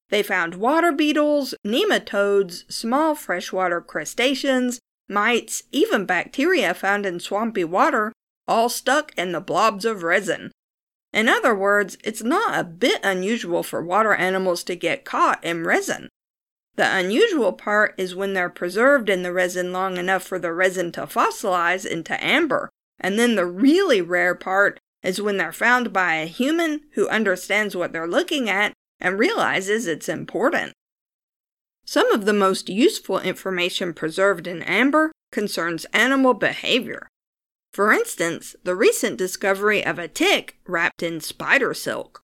They 0.09 0.25
found 0.25 0.57
water 0.57 0.91
beetles, 0.91 1.55
nematodes, 1.65 2.71
small 2.73 3.15
freshwater 3.15 3.81
crustaceans, 3.81 4.81
mites, 5.09 5.63
even 5.71 6.07
bacteria 6.07 6.75
found 6.75 7.07
in 7.07 7.21
swampy 7.21 7.65
water, 7.65 8.13
all 8.49 8.69
stuck 8.69 9.17
in 9.17 9.31
the 9.31 9.41
blobs 9.41 9.85
of 9.85 10.03
resin. 10.03 10.51
In 11.13 11.29
other 11.29 11.55
words, 11.55 11.97
it's 12.05 12.23
not 12.23 12.59
a 12.59 12.65
bit 12.65 13.01
unusual 13.05 13.63
for 13.63 13.83
water 13.83 14.15
animals 14.15 14.65
to 14.65 14.75
get 14.75 15.05
caught 15.05 15.43
in 15.45 15.65
resin. 15.65 16.09
The 16.77 16.95
unusual 16.95 17.55
part 17.55 17.95
is 17.97 18.15
when 18.15 18.35
they're 18.35 18.51
preserved 18.51 19.09
in 19.09 19.23
the 19.23 19.33
resin 19.33 19.73
long 19.73 19.97
enough 19.97 20.23
for 20.23 20.39
the 20.39 20.53
resin 20.53 20.93
to 20.93 21.07
fossilize 21.07 21.87
into 21.87 22.23
amber. 22.23 22.69
And 23.01 23.19
then 23.19 23.35
the 23.35 23.47
really 23.47 24.01
rare 24.01 24.35
part 24.35 24.79
is 25.03 25.21
when 25.21 25.39
they're 25.39 25.53
found 25.53 25.93
by 25.93 26.15
a 26.17 26.27
human 26.27 26.83
who 26.93 27.09
understands 27.09 27.75
what 27.75 27.93
they're 27.93 28.09
looking 28.09 28.51
at 28.51 28.73
and 29.01 29.19
realizes 29.19 29.87
it's 29.87 30.09
important. 30.09 30.73
Some 31.85 32.11
of 32.13 32.25
the 32.25 32.33
most 32.33 32.69
useful 32.69 33.21
information 33.21 33.95
preserved 33.95 34.47
in 34.47 34.63
amber 34.63 35.13
concerns 35.31 35.85
animal 35.93 36.35
behavior. 36.35 37.09
For 37.73 37.93
instance, 37.93 38.57
the 38.65 38.75
recent 38.75 39.19
discovery 39.19 39.85
of 39.85 39.99
a 39.99 40.09
tick 40.09 40.59
wrapped 40.67 41.03
in 41.03 41.21
spider 41.21 41.75
silk. 41.75 42.23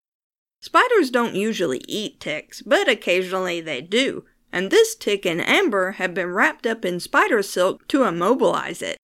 Spiders 0.61 1.11
don't 1.11 1.35
usually 1.35 1.83
eat 1.87 2.21
ticks, 2.21 2.63
but 2.63 2.89
occasionally 2.89 3.61
they 3.61 3.81
do, 3.81 4.25
and 4.53 4.71
this 4.71 4.95
tick 4.95 5.25
in 5.25 5.41
amber 5.41 5.93
had 5.93 6.15
been 6.15 6.33
wrapped 6.33 6.67
up 6.67 6.85
in 6.85 7.01
spider 7.01 7.43
silk 7.43 7.89
to 7.89 8.05
immobilize 8.05 8.83
it. 8.83 8.99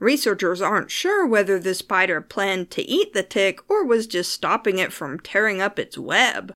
Researchers 0.00 0.60
aren't 0.60 0.90
sure 0.90 1.26
whether 1.26 1.58
the 1.58 1.74
spider 1.74 2.20
planned 2.20 2.70
to 2.70 2.82
eat 2.82 3.12
the 3.12 3.22
tick 3.22 3.60
or 3.68 3.84
was 3.84 4.06
just 4.06 4.32
stopping 4.32 4.78
it 4.78 4.92
from 4.92 5.18
tearing 5.18 5.60
up 5.60 5.78
its 5.78 5.98
web. 5.98 6.52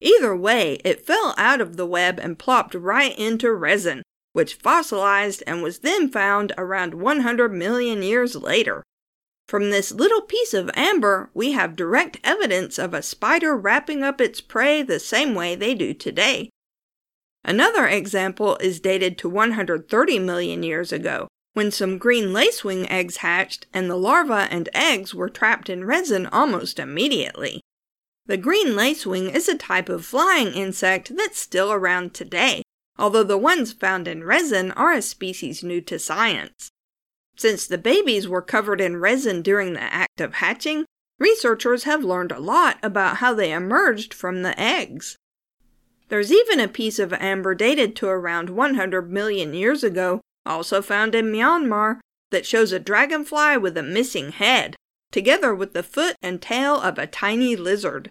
Either 0.00 0.34
way, 0.34 0.80
it 0.84 1.04
fell 1.04 1.34
out 1.36 1.60
of 1.60 1.76
the 1.76 1.86
web 1.86 2.18
and 2.18 2.38
plopped 2.38 2.74
right 2.74 3.16
into 3.18 3.52
resin, 3.52 4.02
which 4.32 4.54
fossilized 4.54 5.42
and 5.46 5.62
was 5.62 5.80
then 5.80 6.08
found 6.08 6.52
around 6.56 6.94
100 6.94 7.52
million 7.52 8.02
years 8.02 8.34
later. 8.34 8.82
From 9.46 9.70
this 9.70 9.92
little 9.92 10.22
piece 10.22 10.54
of 10.54 10.70
amber, 10.74 11.30
we 11.34 11.52
have 11.52 11.76
direct 11.76 12.18
evidence 12.24 12.78
of 12.78 12.94
a 12.94 13.02
spider 13.02 13.56
wrapping 13.56 14.02
up 14.02 14.20
its 14.20 14.40
prey 14.40 14.80
the 14.80 15.00
same 15.00 15.34
way 15.34 15.54
they 15.54 15.74
do 15.74 15.92
today. 15.92 16.48
Another 17.44 17.86
example 17.86 18.56
is 18.58 18.80
dated 18.80 19.16
to 19.18 19.28
130 19.28 20.18
million 20.18 20.62
years 20.62 20.92
ago, 20.92 21.28
when 21.54 21.70
some 21.70 21.98
green 21.98 22.26
lacewing 22.26 22.86
eggs 22.90 23.18
hatched 23.18 23.66
and 23.72 23.90
the 23.90 23.96
larvae 23.96 24.48
and 24.50 24.68
eggs 24.74 25.14
were 25.14 25.28
trapped 25.28 25.68
in 25.68 25.84
resin 25.84 26.26
almost 26.26 26.78
immediately. 26.78 27.60
The 28.26 28.36
green 28.36 28.68
lacewing 28.68 29.34
is 29.34 29.48
a 29.48 29.56
type 29.56 29.88
of 29.88 30.04
flying 30.04 30.48
insect 30.48 31.16
that's 31.16 31.40
still 31.40 31.72
around 31.72 32.14
today, 32.14 32.62
although 32.98 33.24
the 33.24 33.38
ones 33.38 33.72
found 33.72 34.06
in 34.06 34.22
resin 34.22 34.70
are 34.72 34.92
a 34.92 35.02
species 35.02 35.64
new 35.64 35.80
to 35.80 35.98
science. 35.98 36.70
Since 37.36 37.66
the 37.66 37.78
babies 37.78 38.28
were 38.28 38.42
covered 38.42 38.80
in 38.80 38.98
resin 38.98 39.42
during 39.42 39.72
the 39.72 39.82
act 39.82 40.20
of 40.20 40.34
hatching, 40.34 40.84
researchers 41.18 41.84
have 41.84 42.04
learned 42.04 42.32
a 42.32 42.38
lot 42.38 42.78
about 42.82 43.16
how 43.16 43.32
they 43.32 43.52
emerged 43.52 44.12
from 44.12 44.42
the 44.42 44.58
eggs. 44.60 45.16
There's 46.10 46.32
even 46.32 46.58
a 46.58 46.66
piece 46.68 46.98
of 46.98 47.12
amber 47.14 47.54
dated 47.54 47.94
to 47.96 48.08
around 48.08 48.50
100 48.50 49.10
million 49.10 49.54
years 49.54 49.84
ago, 49.84 50.20
also 50.44 50.82
found 50.82 51.14
in 51.14 51.32
Myanmar, 51.32 52.00
that 52.32 52.44
shows 52.44 52.72
a 52.72 52.80
dragonfly 52.80 53.56
with 53.56 53.76
a 53.76 53.82
missing 53.82 54.32
head, 54.32 54.74
together 55.12 55.54
with 55.54 55.72
the 55.72 55.84
foot 55.84 56.16
and 56.20 56.42
tail 56.42 56.74
of 56.74 56.98
a 56.98 57.06
tiny 57.06 57.54
lizard. 57.54 58.10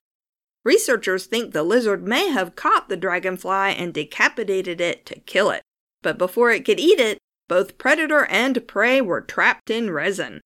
Researchers 0.63 1.25
think 1.25 1.51
the 1.51 1.63
lizard 1.63 2.07
may 2.07 2.29
have 2.29 2.55
caught 2.55 2.87
the 2.87 2.97
dragonfly 2.97 3.75
and 3.75 3.93
decapitated 3.93 4.79
it 4.79 5.05
to 5.05 5.19
kill 5.21 5.49
it, 5.51 5.61
but 6.01 6.17
before 6.17 6.51
it 6.51 6.63
could 6.63 6.79
eat 6.79 6.99
it, 6.99 7.17
both 7.49 7.77
predator 7.77 8.25
and 8.25 8.65
prey 8.65 9.01
were 9.01 9.21
trapped 9.21 9.69
in 9.69 9.91
resin. 9.91 10.39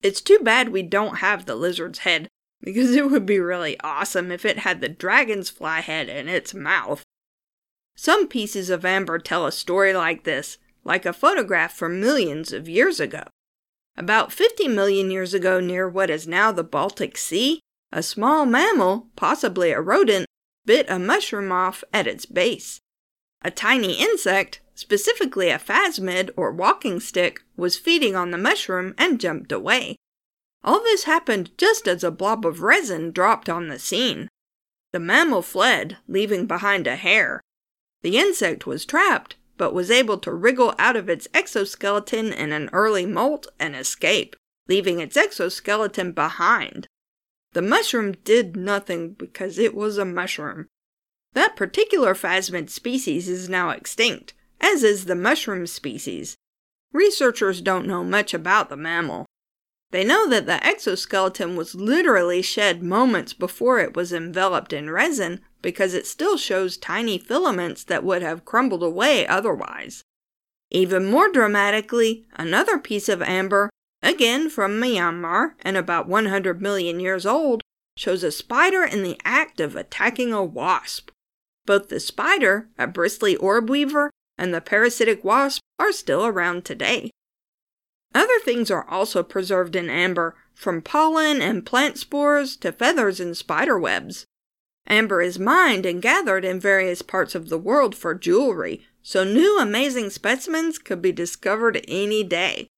It's 0.00 0.20
too 0.20 0.38
bad 0.38 0.68
we 0.68 0.82
don't 0.82 1.16
have 1.16 1.46
the 1.46 1.56
lizard's 1.56 2.00
head, 2.00 2.28
because 2.64 2.92
it 2.92 3.10
would 3.10 3.26
be 3.26 3.38
really 3.38 3.78
awesome 3.80 4.32
if 4.32 4.44
it 4.44 4.60
had 4.60 4.80
the 4.80 4.88
dragon's 4.88 5.50
fly 5.50 5.80
head 5.80 6.08
in 6.08 6.28
its 6.28 6.54
mouth. 6.54 7.02
Some 7.94 8.26
pieces 8.26 8.70
of 8.70 8.84
amber 8.84 9.18
tell 9.18 9.46
a 9.46 9.52
story 9.52 9.92
like 9.92 10.24
this, 10.24 10.58
like 10.82 11.04
a 11.04 11.12
photograph 11.12 11.74
from 11.74 12.00
millions 12.00 12.52
of 12.52 12.68
years 12.68 12.98
ago. 12.98 13.24
About 13.96 14.32
50 14.32 14.66
million 14.68 15.10
years 15.10 15.34
ago, 15.34 15.60
near 15.60 15.88
what 15.88 16.10
is 16.10 16.26
now 16.26 16.50
the 16.50 16.64
Baltic 16.64 17.16
Sea, 17.16 17.60
a 17.92 18.02
small 18.02 18.44
mammal, 18.44 19.08
possibly 19.14 19.70
a 19.70 19.80
rodent, 19.80 20.26
bit 20.64 20.86
a 20.88 20.98
mushroom 20.98 21.52
off 21.52 21.84
at 21.92 22.06
its 22.06 22.26
base. 22.26 22.80
A 23.42 23.50
tiny 23.50 23.92
insect, 23.92 24.60
specifically 24.74 25.50
a 25.50 25.58
phasmid 25.58 26.30
or 26.34 26.50
walking 26.50 26.98
stick, 26.98 27.42
was 27.56 27.76
feeding 27.76 28.16
on 28.16 28.30
the 28.30 28.38
mushroom 28.38 28.94
and 28.98 29.20
jumped 29.20 29.52
away. 29.52 29.96
All 30.64 30.80
this 30.80 31.04
happened 31.04 31.50
just 31.58 31.86
as 31.86 32.02
a 32.02 32.10
blob 32.10 32.46
of 32.46 32.62
resin 32.62 33.12
dropped 33.12 33.50
on 33.50 33.68
the 33.68 33.78
scene. 33.78 34.28
The 34.92 34.98
mammal 34.98 35.42
fled, 35.42 35.98
leaving 36.08 36.46
behind 36.46 36.86
a 36.86 36.96
hair. 36.96 37.42
The 38.02 38.16
insect 38.16 38.66
was 38.66 38.86
trapped, 38.86 39.36
but 39.58 39.74
was 39.74 39.90
able 39.90 40.18
to 40.18 40.32
wriggle 40.32 40.74
out 40.78 40.96
of 40.96 41.10
its 41.10 41.28
exoskeleton 41.34 42.32
in 42.32 42.52
an 42.52 42.70
early 42.72 43.04
molt 43.04 43.46
and 43.60 43.76
escape, 43.76 44.36
leaving 44.66 45.00
its 45.00 45.16
exoskeleton 45.16 46.12
behind. 46.12 46.86
The 47.52 47.62
mushroom 47.62 48.12
did 48.24 48.56
nothing 48.56 49.12
because 49.12 49.58
it 49.58 49.74
was 49.74 49.98
a 49.98 50.04
mushroom. 50.04 50.68
That 51.34 51.56
particular 51.56 52.14
phasmid 52.14 52.70
species 52.70 53.28
is 53.28 53.48
now 53.48 53.70
extinct, 53.70 54.32
as 54.60 54.82
is 54.82 55.04
the 55.04 55.14
mushroom 55.14 55.66
species. 55.66 56.36
Researchers 56.92 57.60
don't 57.60 57.86
know 57.86 58.04
much 58.04 58.32
about 58.32 58.70
the 58.70 58.76
mammal. 58.76 59.26
They 59.94 60.02
know 60.02 60.28
that 60.28 60.46
the 60.46 60.66
exoskeleton 60.66 61.54
was 61.54 61.76
literally 61.76 62.42
shed 62.42 62.82
moments 62.82 63.32
before 63.32 63.78
it 63.78 63.94
was 63.94 64.12
enveloped 64.12 64.72
in 64.72 64.90
resin 64.90 65.40
because 65.62 65.94
it 65.94 66.04
still 66.04 66.36
shows 66.36 66.76
tiny 66.76 67.16
filaments 67.16 67.84
that 67.84 68.02
would 68.02 68.20
have 68.20 68.44
crumbled 68.44 68.82
away 68.82 69.24
otherwise. 69.24 70.02
Even 70.68 71.06
more 71.06 71.30
dramatically, 71.30 72.26
another 72.34 72.76
piece 72.76 73.08
of 73.08 73.22
amber 73.22 73.70
again 74.02 74.50
from 74.50 74.80
Myanmar 74.80 75.52
and 75.62 75.76
about 75.76 76.08
100 76.08 76.60
million 76.60 76.98
years 76.98 77.24
old, 77.24 77.62
shows 77.96 78.24
a 78.24 78.32
spider 78.32 78.82
in 78.82 79.04
the 79.04 79.16
act 79.24 79.60
of 79.60 79.76
attacking 79.76 80.32
a 80.32 80.42
wasp. 80.42 81.10
Both 81.66 81.88
the 81.88 82.00
spider, 82.00 82.68
a 82.76 82.88
bristly 82.88 83.36
orb 83.36 83.70
weaver, 83.70 84.10
and 84.36 84.52
the 84.52 84.60
parasitic 84.60 85.22
wasp 85.22 85.62
are 85.78 85.92
still 85.92 86.26
around 86.26 86.64
today. 86.64 87.12
Other 88.14 88.38
things 88.44 88.70
are 88.70 88.88
also 88.88 89.22
preserved 89.22 89.74
in 89.74 89.90
amber, 89.90 90.36
from 90.54 90.80
pollen 90.80 91.42
and 91.42 91.66
plant 91.66 91.98
spores 91.98 92.56
to 92.58 92.70
feathers 92.70 93.18
and 93.18 93.36
spider 93.36 93.78
webs. 93.78 94.24
Amber 94.86 95.20
is 95.20 95.38
mined 95.38 95.84
and 95.84 96.00
gathered 96.00 96.44
in 96.44 96.60
various 96.60 97.02
parts 97.02 97.34
of 97.34 97.48
the 97.48 97.58
world 97.58 97.94
for 97.94 98.14
jewelry, 98.14 98.86
so 99.02 99.24
new 99.24 99.58
amazing 99.58 100.10
specimens 100.10 100.78
could 100.78 101.02
be 101.02 101.10
discovered 101.10 101.84
any 101.88 102.22
day. 102.22 102.68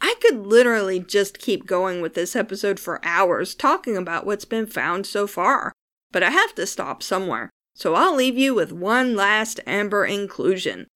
I 0.00 0.14
could 0.22 0.46
literally 0.46 0.98
just 0.98 1.38
keep 1.38 1.66
going 1.66 2.00
with 2.00 2.14
this 2.14 2.34
episode 2.34 2.80
for 2.80 3.04
hours 3.04 3.54
talking 3.54 3.96
about 3.96 4.24
what's 4.24 4.46
been 4.46 4.66
found 4.66 5.06
so 5.06 5.26
far, 5.26 5.72
but 6.10 6.22
I 6.22 6.30
have 6.30 6.54
to 6.54 6.66
stop 6.66 7.02
somewhere, 7.02 7.50
so 7.74 7.94
I'll 7.94 8.14
leave 8.14 8.38
you 8.38 8.54
with 8.54 8.72
one 8.72 9.14
last 9.14 9.60
amber 9.66 10.06
inclusion. 10.06 10.86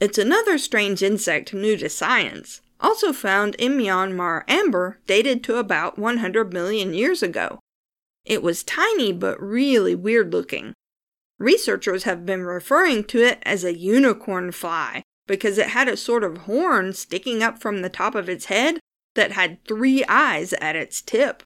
It's 0.00 0.18
another 0.18 0.58
strange 0.58 1.02
insect 1.02 1.54
new 1.54 1.76
to 1.78 1.88
science, 1.88 2.60
also 2.84 3.14
found 3.14 3.54
in 3.54 3.78
Myanmar 3.78 4.44
amber 4.46 5.00
dated 5.06 5.42
to 5.44 5.56
about 5.56 5.98
100 5.98 6.52
million 6.52 6.92
years 6.92 7.22
ago. 7.22 7.58
It 8.26 8.42
was 8.42 8.62
tiny 8.62 9.10
but 9.10 9.42
really 9.42 9.94
weird 9.94 10.32
looking. 10.32 10.74
Researchers 11.38 12.04
have 12.04 12.26
been 12.26 12.42
referring 12.42 13.04
to 13.04 13.22
it 13.22 13.38
as 13.42 13.64
a 13.64 13.76
unicorn 13.76 14.52
fly 14.52 15.02
because 15.26 15.56
it 15.56 15.68
had 15.68 15.88
a 15.88 15.96
sort 15.96 16.22
of 16.22 16.38
horn 16.38 16.92
sticking 16.92 17.42
up 17.42 17.58
from 17.58 17.80
the 17.80 17.88
top 17.88 18.14
of 18.14 18.28
its 18.28 18.46
head 18.46 18.78
that 19.14 19.32
had 19.32 19.64
three 19.64 20.04
eyes 20.04 20.52
at 20.54 20.76
its 20.76 21.00
tip. 21.00 21.42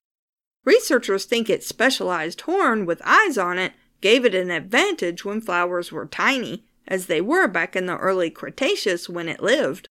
Researchers 0.65 1.25
think 1.25 1.49
its 1.49 1.69
specialized 1.69 2.41
horn 2.43 2.85
with 2.85 3.01
eyes 3.05 3.39
on 3.39 3.59
it 3.59 3.73
gave 4.01 4.25
it 4.25 4.35
an 4.35 4.51
advantage 4.51 5.25
when 5.25 5.41
flowers 5.41 5.93
were 5.93 6.07
tiny, 6.07 6.65
as 6.89 7.07
they 7.07 7.21
were 7.21 7.47
back 7.47 7.77
in 7.77 7.87
the 7.87 7.97
early 7.97 8.29
Cretaceous 8.29 9.09
when 9.09 9.29
it 9.29 9.43
lived. 9.43 9.89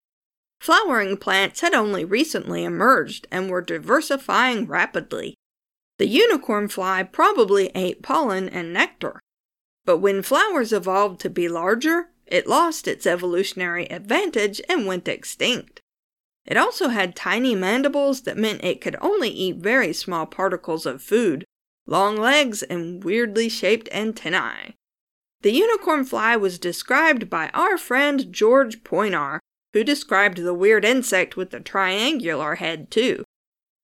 Flowering 0.59 1.17
plants 1.17 1.61
had 1.61 1.73
only 1.73 2.03
recently 2.03 2.63
emerged 2.63 3.27
and 3.31 3.49
were 3.49 3.61
diversifying 3.61 4.67
rapidly. 4.67 5.35
The 5.97 6.07
unicorn 6.07 6.67
fly 6.67 7.03
probably 7.03 7.71
ate 7.73 8.03
pollen 8.03 8.49
and 8.49 8.73
nectar. 8.73 9.19
But 9.85 9.97
when 9.97 10.21
flowers 10.21 10.73
evolved 10.73 11.21
to 11.21 11.29
be 11.29 11.47
larger, 11.47 12.09
it 12.25 12.47
lost 12.47 12.87
its 12.87 13.07
evolutionary 13.07 13.85
advantage 13.85 14.61
and 14.67 14.85
went 14.85 15.07
extinct. 15.07 15.79
It 16.45 16.57
also 16.57 16.89
had 16.89 17.15
tiny 17.15 17.55
mandibles 17.55 18.21
that 18.21 18.37
meant 18.37 18.63
it 18.63 18.81
could 18.81 18.95
only 19.01 19.29
eat 19.29 19.57
very 19.57 19.93
small 19.93 20.25
particles 20.25 20.85
of 20.85 21.01
food, 21.01 21.45
long 21.85 22.17
legs, 22.17 22.63
and 22.63 23.03
weirdly 23.03 23.49
shaped 23.49 23.89
antennae. 23.91 24.75
The 25.41 25.51
unicorn 25.51 26.05
fly 26.05 26.35
was 26.35 26.59
described 26.59 27.29
by 27.29 27.49
our 27.53 27.77
friend 27.77 28.31
George 28.31 28.83
Poinar, 28.83 29.39
who 29.77 29.83
described 29.83 30.39
the 30.39 30.55
weird 30.55 30.83
insect 30.83 31.37
with 31.37 31.51
the 31.51 31.59
triangular 31.59 32.55
head 32.55 32.89
too. 32.89 33.23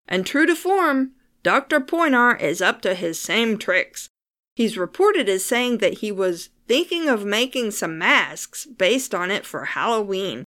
And 0.07 0.25
true 0.25 0.47
to 0.47 0.55
form, 0.55 1.11
Dr. 1.43 1.79
Poinar 1.79 2.39
is 2.41 2.63
up 2.63 2.81
to 2.81 2.95
his 2.95 3.19
same 3.19 3.59
tricks. 3.59 4.09
He's 4.55 4.75
reported 4.75 5.29
as 5.29 5.45
saying 5.45 5.77
that 5.77 5.99
he 5.99 6.11
was 6.11 6.49
thinking 6.67 7.07
of 7.07 7.25
making 7.25 7.71
some 7.71 7.99
masks 7.99 8.65
based 8.65 9.13
on 9.13 9.29
it 9.29 9.45
for 9.45 9.65
Halloween. 9.65 10.45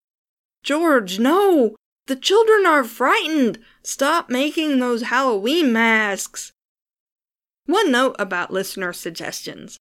George, 0.64 1.20
no! 1.20 1.76
The 2.08 2.16
children 2.16 2.66
are 2.66 2.82
frightened! 2.82 3.60
Stop 3.84 4.28
making 4.28 4.80
those 4.80 5.02
Halloween 5.02 5.72
masks! 5.72 6.50
One 7.66 7.92
note 7.92 8.16
about 8.18 8.52
listener 8.52 8.92
suggestions. 8.92 9.76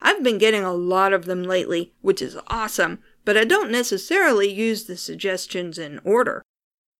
I've 0.00 0.22
been 0.22 0.38
getting 0.38 0.62
a 0.62 0.72
lot 0.72 1.12
of 1.12 1.24
them 1.24 1.42
lately, 1.42 1.92
which 2.02 2.22
is 2.22 2.38
awesome, 2.46 3.00
but 3.28 3.36
I 3.36 3.44
don't 3.44 3.70
necessarily 3.70 4.50
use 4.50 4.84
the 4.84 4.96
suggestions 4.96 5.76
in 5.76 6.00
order. 6.02 6.40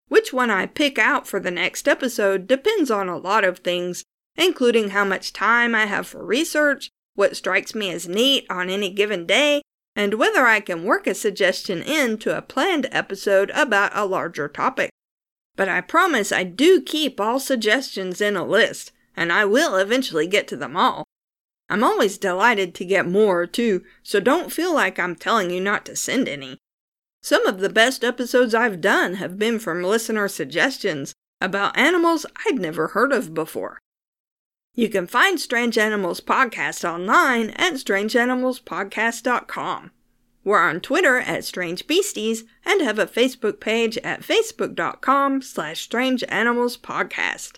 Which 0.09 0.31
one 0.31 0.51
I 0.51 0.67
pick 0.67 0.99
out 0.99 1.27
for 1.27 1.41
the 1.41 1.51
next 1.51 1.89
episode 1.89 2.47
depends 2.47 2.91
on 2.91 3.09
a 3.09 3.17
lot 3.17 3.45
of 3.45 3.61
things, 3.61 4.05
including 4.37 4.91
how 4.91 5.07
much 5.07 5.33
time 5.33 5.75
I 5.75 5.87
have 5.87 6.07
for 6.07 6.23
research, 6.23 6.91
what 7.15 7.35
strikes 7.35 7.75
me 7.75 7.91
as 7.93 8.07
neat 8.07 8.45
on 8.51 8.69
any 8.69 8.91
given 8.91 9.25
day, 9.25 9.63
and 9.97 10.19
whether 10.19 10.45
I 10.45 10.61
can 10.61 10.85
work 10.85 11.07
a 11.07 11.15
suggestion 11.15 11.81
into 11.81 12.37
a 12.37 12.43
planned 12.43 12.89
episode 12.93 13.51
about 13.55 13.97
a 13.97 14.05
larger 14.05 14.49
topic. 14.49 14.91
But 15.57 15.71
I 15.71 15.81
promise 15.81 16.31
I 16.31 16.45
do 16.45 16.83
keep 16.83 17.19
all 17.19 17.41
suggestions 17.41 18.21
in 18.21 18.37
a 18.37 18.45
list, 18.45 18.93
and 19.17 19.33
I 19.33 19.47
will 19.47 19.77
eventually 19.77 20.27
get 20.27 20.47
to 20.49 20.59
them 20.59 20.77
all. 20.77 21.08
I'm 21.71 21.85
always 21.85 22.19
delighted 22.19 22.75
to 22.77 22.85
get 22.85 23.07
more, 23.07 23.47
too, 23.47 23.85
so 24.03 24.21
don't 24.21 24.53
feel 24.53 24.75
like 24.75 24.99
I'm 24.99 25.15
telling 25.15 25.51
you 25.51 25.61
not 25.61 25.85
to 25.87 25.97
send 25.97 26.29
any. 26.29 26.59
Some 27.23 27.47
of 27.47 27.61
the 27.61 27.69
best 27.69 28.03
episodes 28.05 28.55
I've 28.55 28.81
done 28.81 29.15
have 29.15 29.39
been 29.39 29.59
from 29.59 29.83
listener 29.83 30.29
suggestions 30.29 31.13
about 31.41 31.77
animals 31.77 32.25
I'd 32.47 32.59
never 32.59 32.89
heard 32.89 33.13
of 33.13 33.35
before. 33.35 33.79
You 34.75 34.89
can 34.89 35.07
find 35.07 35.39
Strange 35.41 35.77
Animals 35.77 36.21
Podcast 36.21 36.89
online 36.89 37.51
at 37.51 37.75
strangeanimalspodcast.com. 37.75 39.91
We're 40.45 40.63
on 40.63 40.81
Twitter 40.81 41.19
at 41.19 41.45
Strange 41.45 41.87
Beasties 41.87 42.45
and 42.65 42.81
have 42.81 42.99
a 42.99 43.07
Facebook 43.07 43.61
page 43.61 43.99
at 43.99 44.23
facebook.com 44.23 45.43
slash 45.43 45.87
strangeanimalspodcast. 45.89 47.58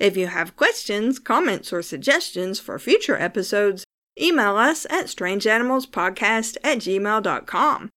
If 0.00 0.16
you 0.16 0.28
have 0.28 0.56
questions, 0.56 1.18
comments, 1.18 1.74
or 1.74 1.82
suggestions 1.82 2.58
for 2.58 2.78
future 2.78 3.18
episodes, 3.18 3.84
email 4.18 4.56
us 4.56 4.86
at 4.86 5.06
strangeanimalspodcast 5.06 6.56
at 6.64 6.78
gmail.com. 6.78 7.90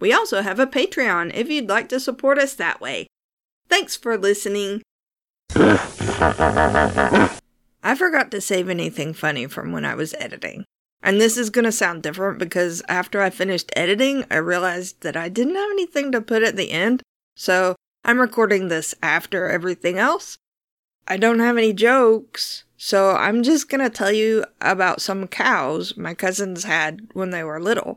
We 0.00 0.12
also 0.12 0.42
have 0.42 0.60
a 0.60 0.68
Patreon 0.68 1.34
if 1.34 1.50
you'd 1.50 1.68
like 1.68 1.88
to 1.88 1.98
support 1.98 2.38
us 2.38 2.54
that 2.54 2.80
way. 2.80 3.08
Thanks 3.68 3.96
for 3.96 4.16
listening. 4.16 4.82
I 7.82 7.96
forgot 7.96 8.30
to 8.30 8.40
save 8.40 8.68
anything 8.68 9.12
funny 9.12 9.48
from 9.48 9.72
when 9.72 9.84
I 9.84 9.96
was 9.96 10.14
editing. 10.14 10.64
And 11.02 11.20
this 11.20 11.36
is 11.36 11.50
going 11.50 11.64
to 11.64 11.72
sound 11.72 12.04
different 12.04 12.38
because 12.38 12.84
after 12.88 13.20
I 13.20 13.30
finished 13.30 13.72
editing, 13.74 14.24
I 14.30 14.36
realized 14.36 15.00
that 15.00 15.16
I 15.16 15.28
didn't 15.28 15.56
have 15.56 15.70
anything 15.72 16.12
to 16.12 16.20
put 16.20 16.44
at 16.44 16.54
the 16.54 16.70
end. 16.70 17.02
So 17.34 17.74
I'm 18.04 18.20
recording 18.20 18.68
this 18.68 18.94
after 19.02 19.48
everything 19.48 19.98
else. 19.98 20.38
I 21.10 21.16
don't 21.16 21.40
have 21.40 21.56
any 21.56 21.72
jokes, 21.72 22.64
so 22.76 23.12
I'm 23.12 23.42
just 23.42 23.70
to 23.70 23.88
tell 23.88 24.12
you 24.12 24.44
about 24.60 25.00
some 25.00 25.26
cows 25.26 25.96
my 25.96 26.12
cousins 26.12 26.64
had 26.64 27.08
when 27.14 27.30
they 27.30 27.42
were 27.42 27.58
little. 27.58 27.96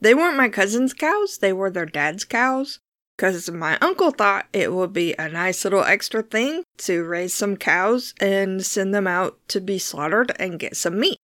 They 0.00 0.14
weren't 0.14 0.36
my 0.36 0.48
cousin's 0.48 0.94
cows, 0.94 1.38
they 1.38 1.52
were 1.52 1.70
their 1.70 1.86
dad's 1.86 2.24
cows. 2.24 2.78
Because 3.16 3.50
my 3.50 3.78
uncle 3.80 4.10
thought 4.10 4.46
it 4.52 4.72
would 4.72 4.92
be 4.92 5.14
a 5.14 5.28
nice 5.28 5.64
little 5.64 5.82
extra 5.82 6.22
thing 6.22 6.62
to 6.78 7.02
raise 7.02 7.32
some 7.32 7.56
cows 7.56 8.14
and 8.20 8.64
send 8.64 8.94
them 8.94 9.06
out 9.06 9.38
to 9.48 9.60
be 9.60 9.78
slaughtered 9.78 10.32
and 10.38 10.58
get 10.58 10.76
some 10.76 11.00
meat. 11.00 11.18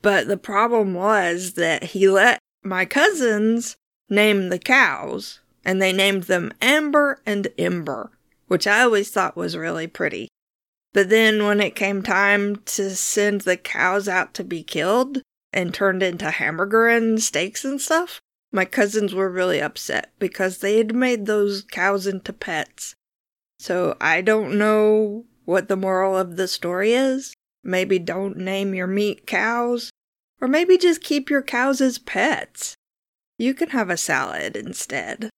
But 0.00 0.28
the 0.28 0.36
problem 0.36 0.94
was 0.94 1.54
that 1.54 1.82
he 1.82 2.08
let 2.08 2.38
my 2.62 2.84
cousins 2.84 3.76
name 4.08 4.48
the 4.48 4.60
cows, 4.60 5.40
and 5.64 5.82
they 5.82 5.92
named 5.92 6.24
them 6.24 6.52
Amber 6.62 7.20
and 7.26 7.48
Ember, 7.58 8.12
which 8.46 8.66
I 8.66 8.82
always 8.82 9.10
thought 9.10 9.36
was 9.36 9.56
really 9.56 9.88
pretty. 9.88 10.28
But 10.94 11.10
then 11.10 11.44
when 11.44 11.60
it 11.60 11.76
came 11.76 12.02
time 12.02 12.56
to 12.64 12.96
send 12.96 13.42
the 13.42 13.58
cows 13.58 14.08
out 14.08 14.32
to 14.34 14.44
be 14.44 14.62
killed, 14.62 15.20
and 15.54 15.72
turned 15.72 16.02
into 16.02 16.30
hamburger 16.30 16.88
and 16.88 17.22
steaks 17.22 17.64
and 17.64 17.80
stuff, 17.80 18.20
my 18.52 18.64
cousins 18.64 19.14
were 19.14 19.30
really 19.30 19.62
upset 19.62 20.12
because 20.18 20.58
they 20.58 20.78
had 20.78 20.94
made 20.94 21.26
those 21.26 21.62
cows 21.62 22.06
into 22.06 22.32
pets. 22.32 22.94
So 23.58 23.96
I 24.00 24.20
don't 24.20 24.58
know 24.58 25.24
what 25.44 25.68
the 25.68 25.76
moral 25.76 26.18
of 26.18 26.36
the 26.36 26.48
story 26.48 26.92
is. 26.92 27.32
Maybe 27.62 27.98
don't 27.98 28.36
name 28.36 28.74
your 28.74 28.88
meat 28.88 29.26
cows, 29.26 29.90
or 30.40 30.48
maybe 30.48 30.76
just 30.76 31.02
keep 31.02 31.30
your 31.30 31.42
cows 31.42 31.80
as 31.80 31.98
pets. 31.98 32.76
You 33.38 33.54
can 33.54 33.70
have 33.70 33.90
a 33.90 33.96
salad 33.96 34.56
instead. 34.56 35.30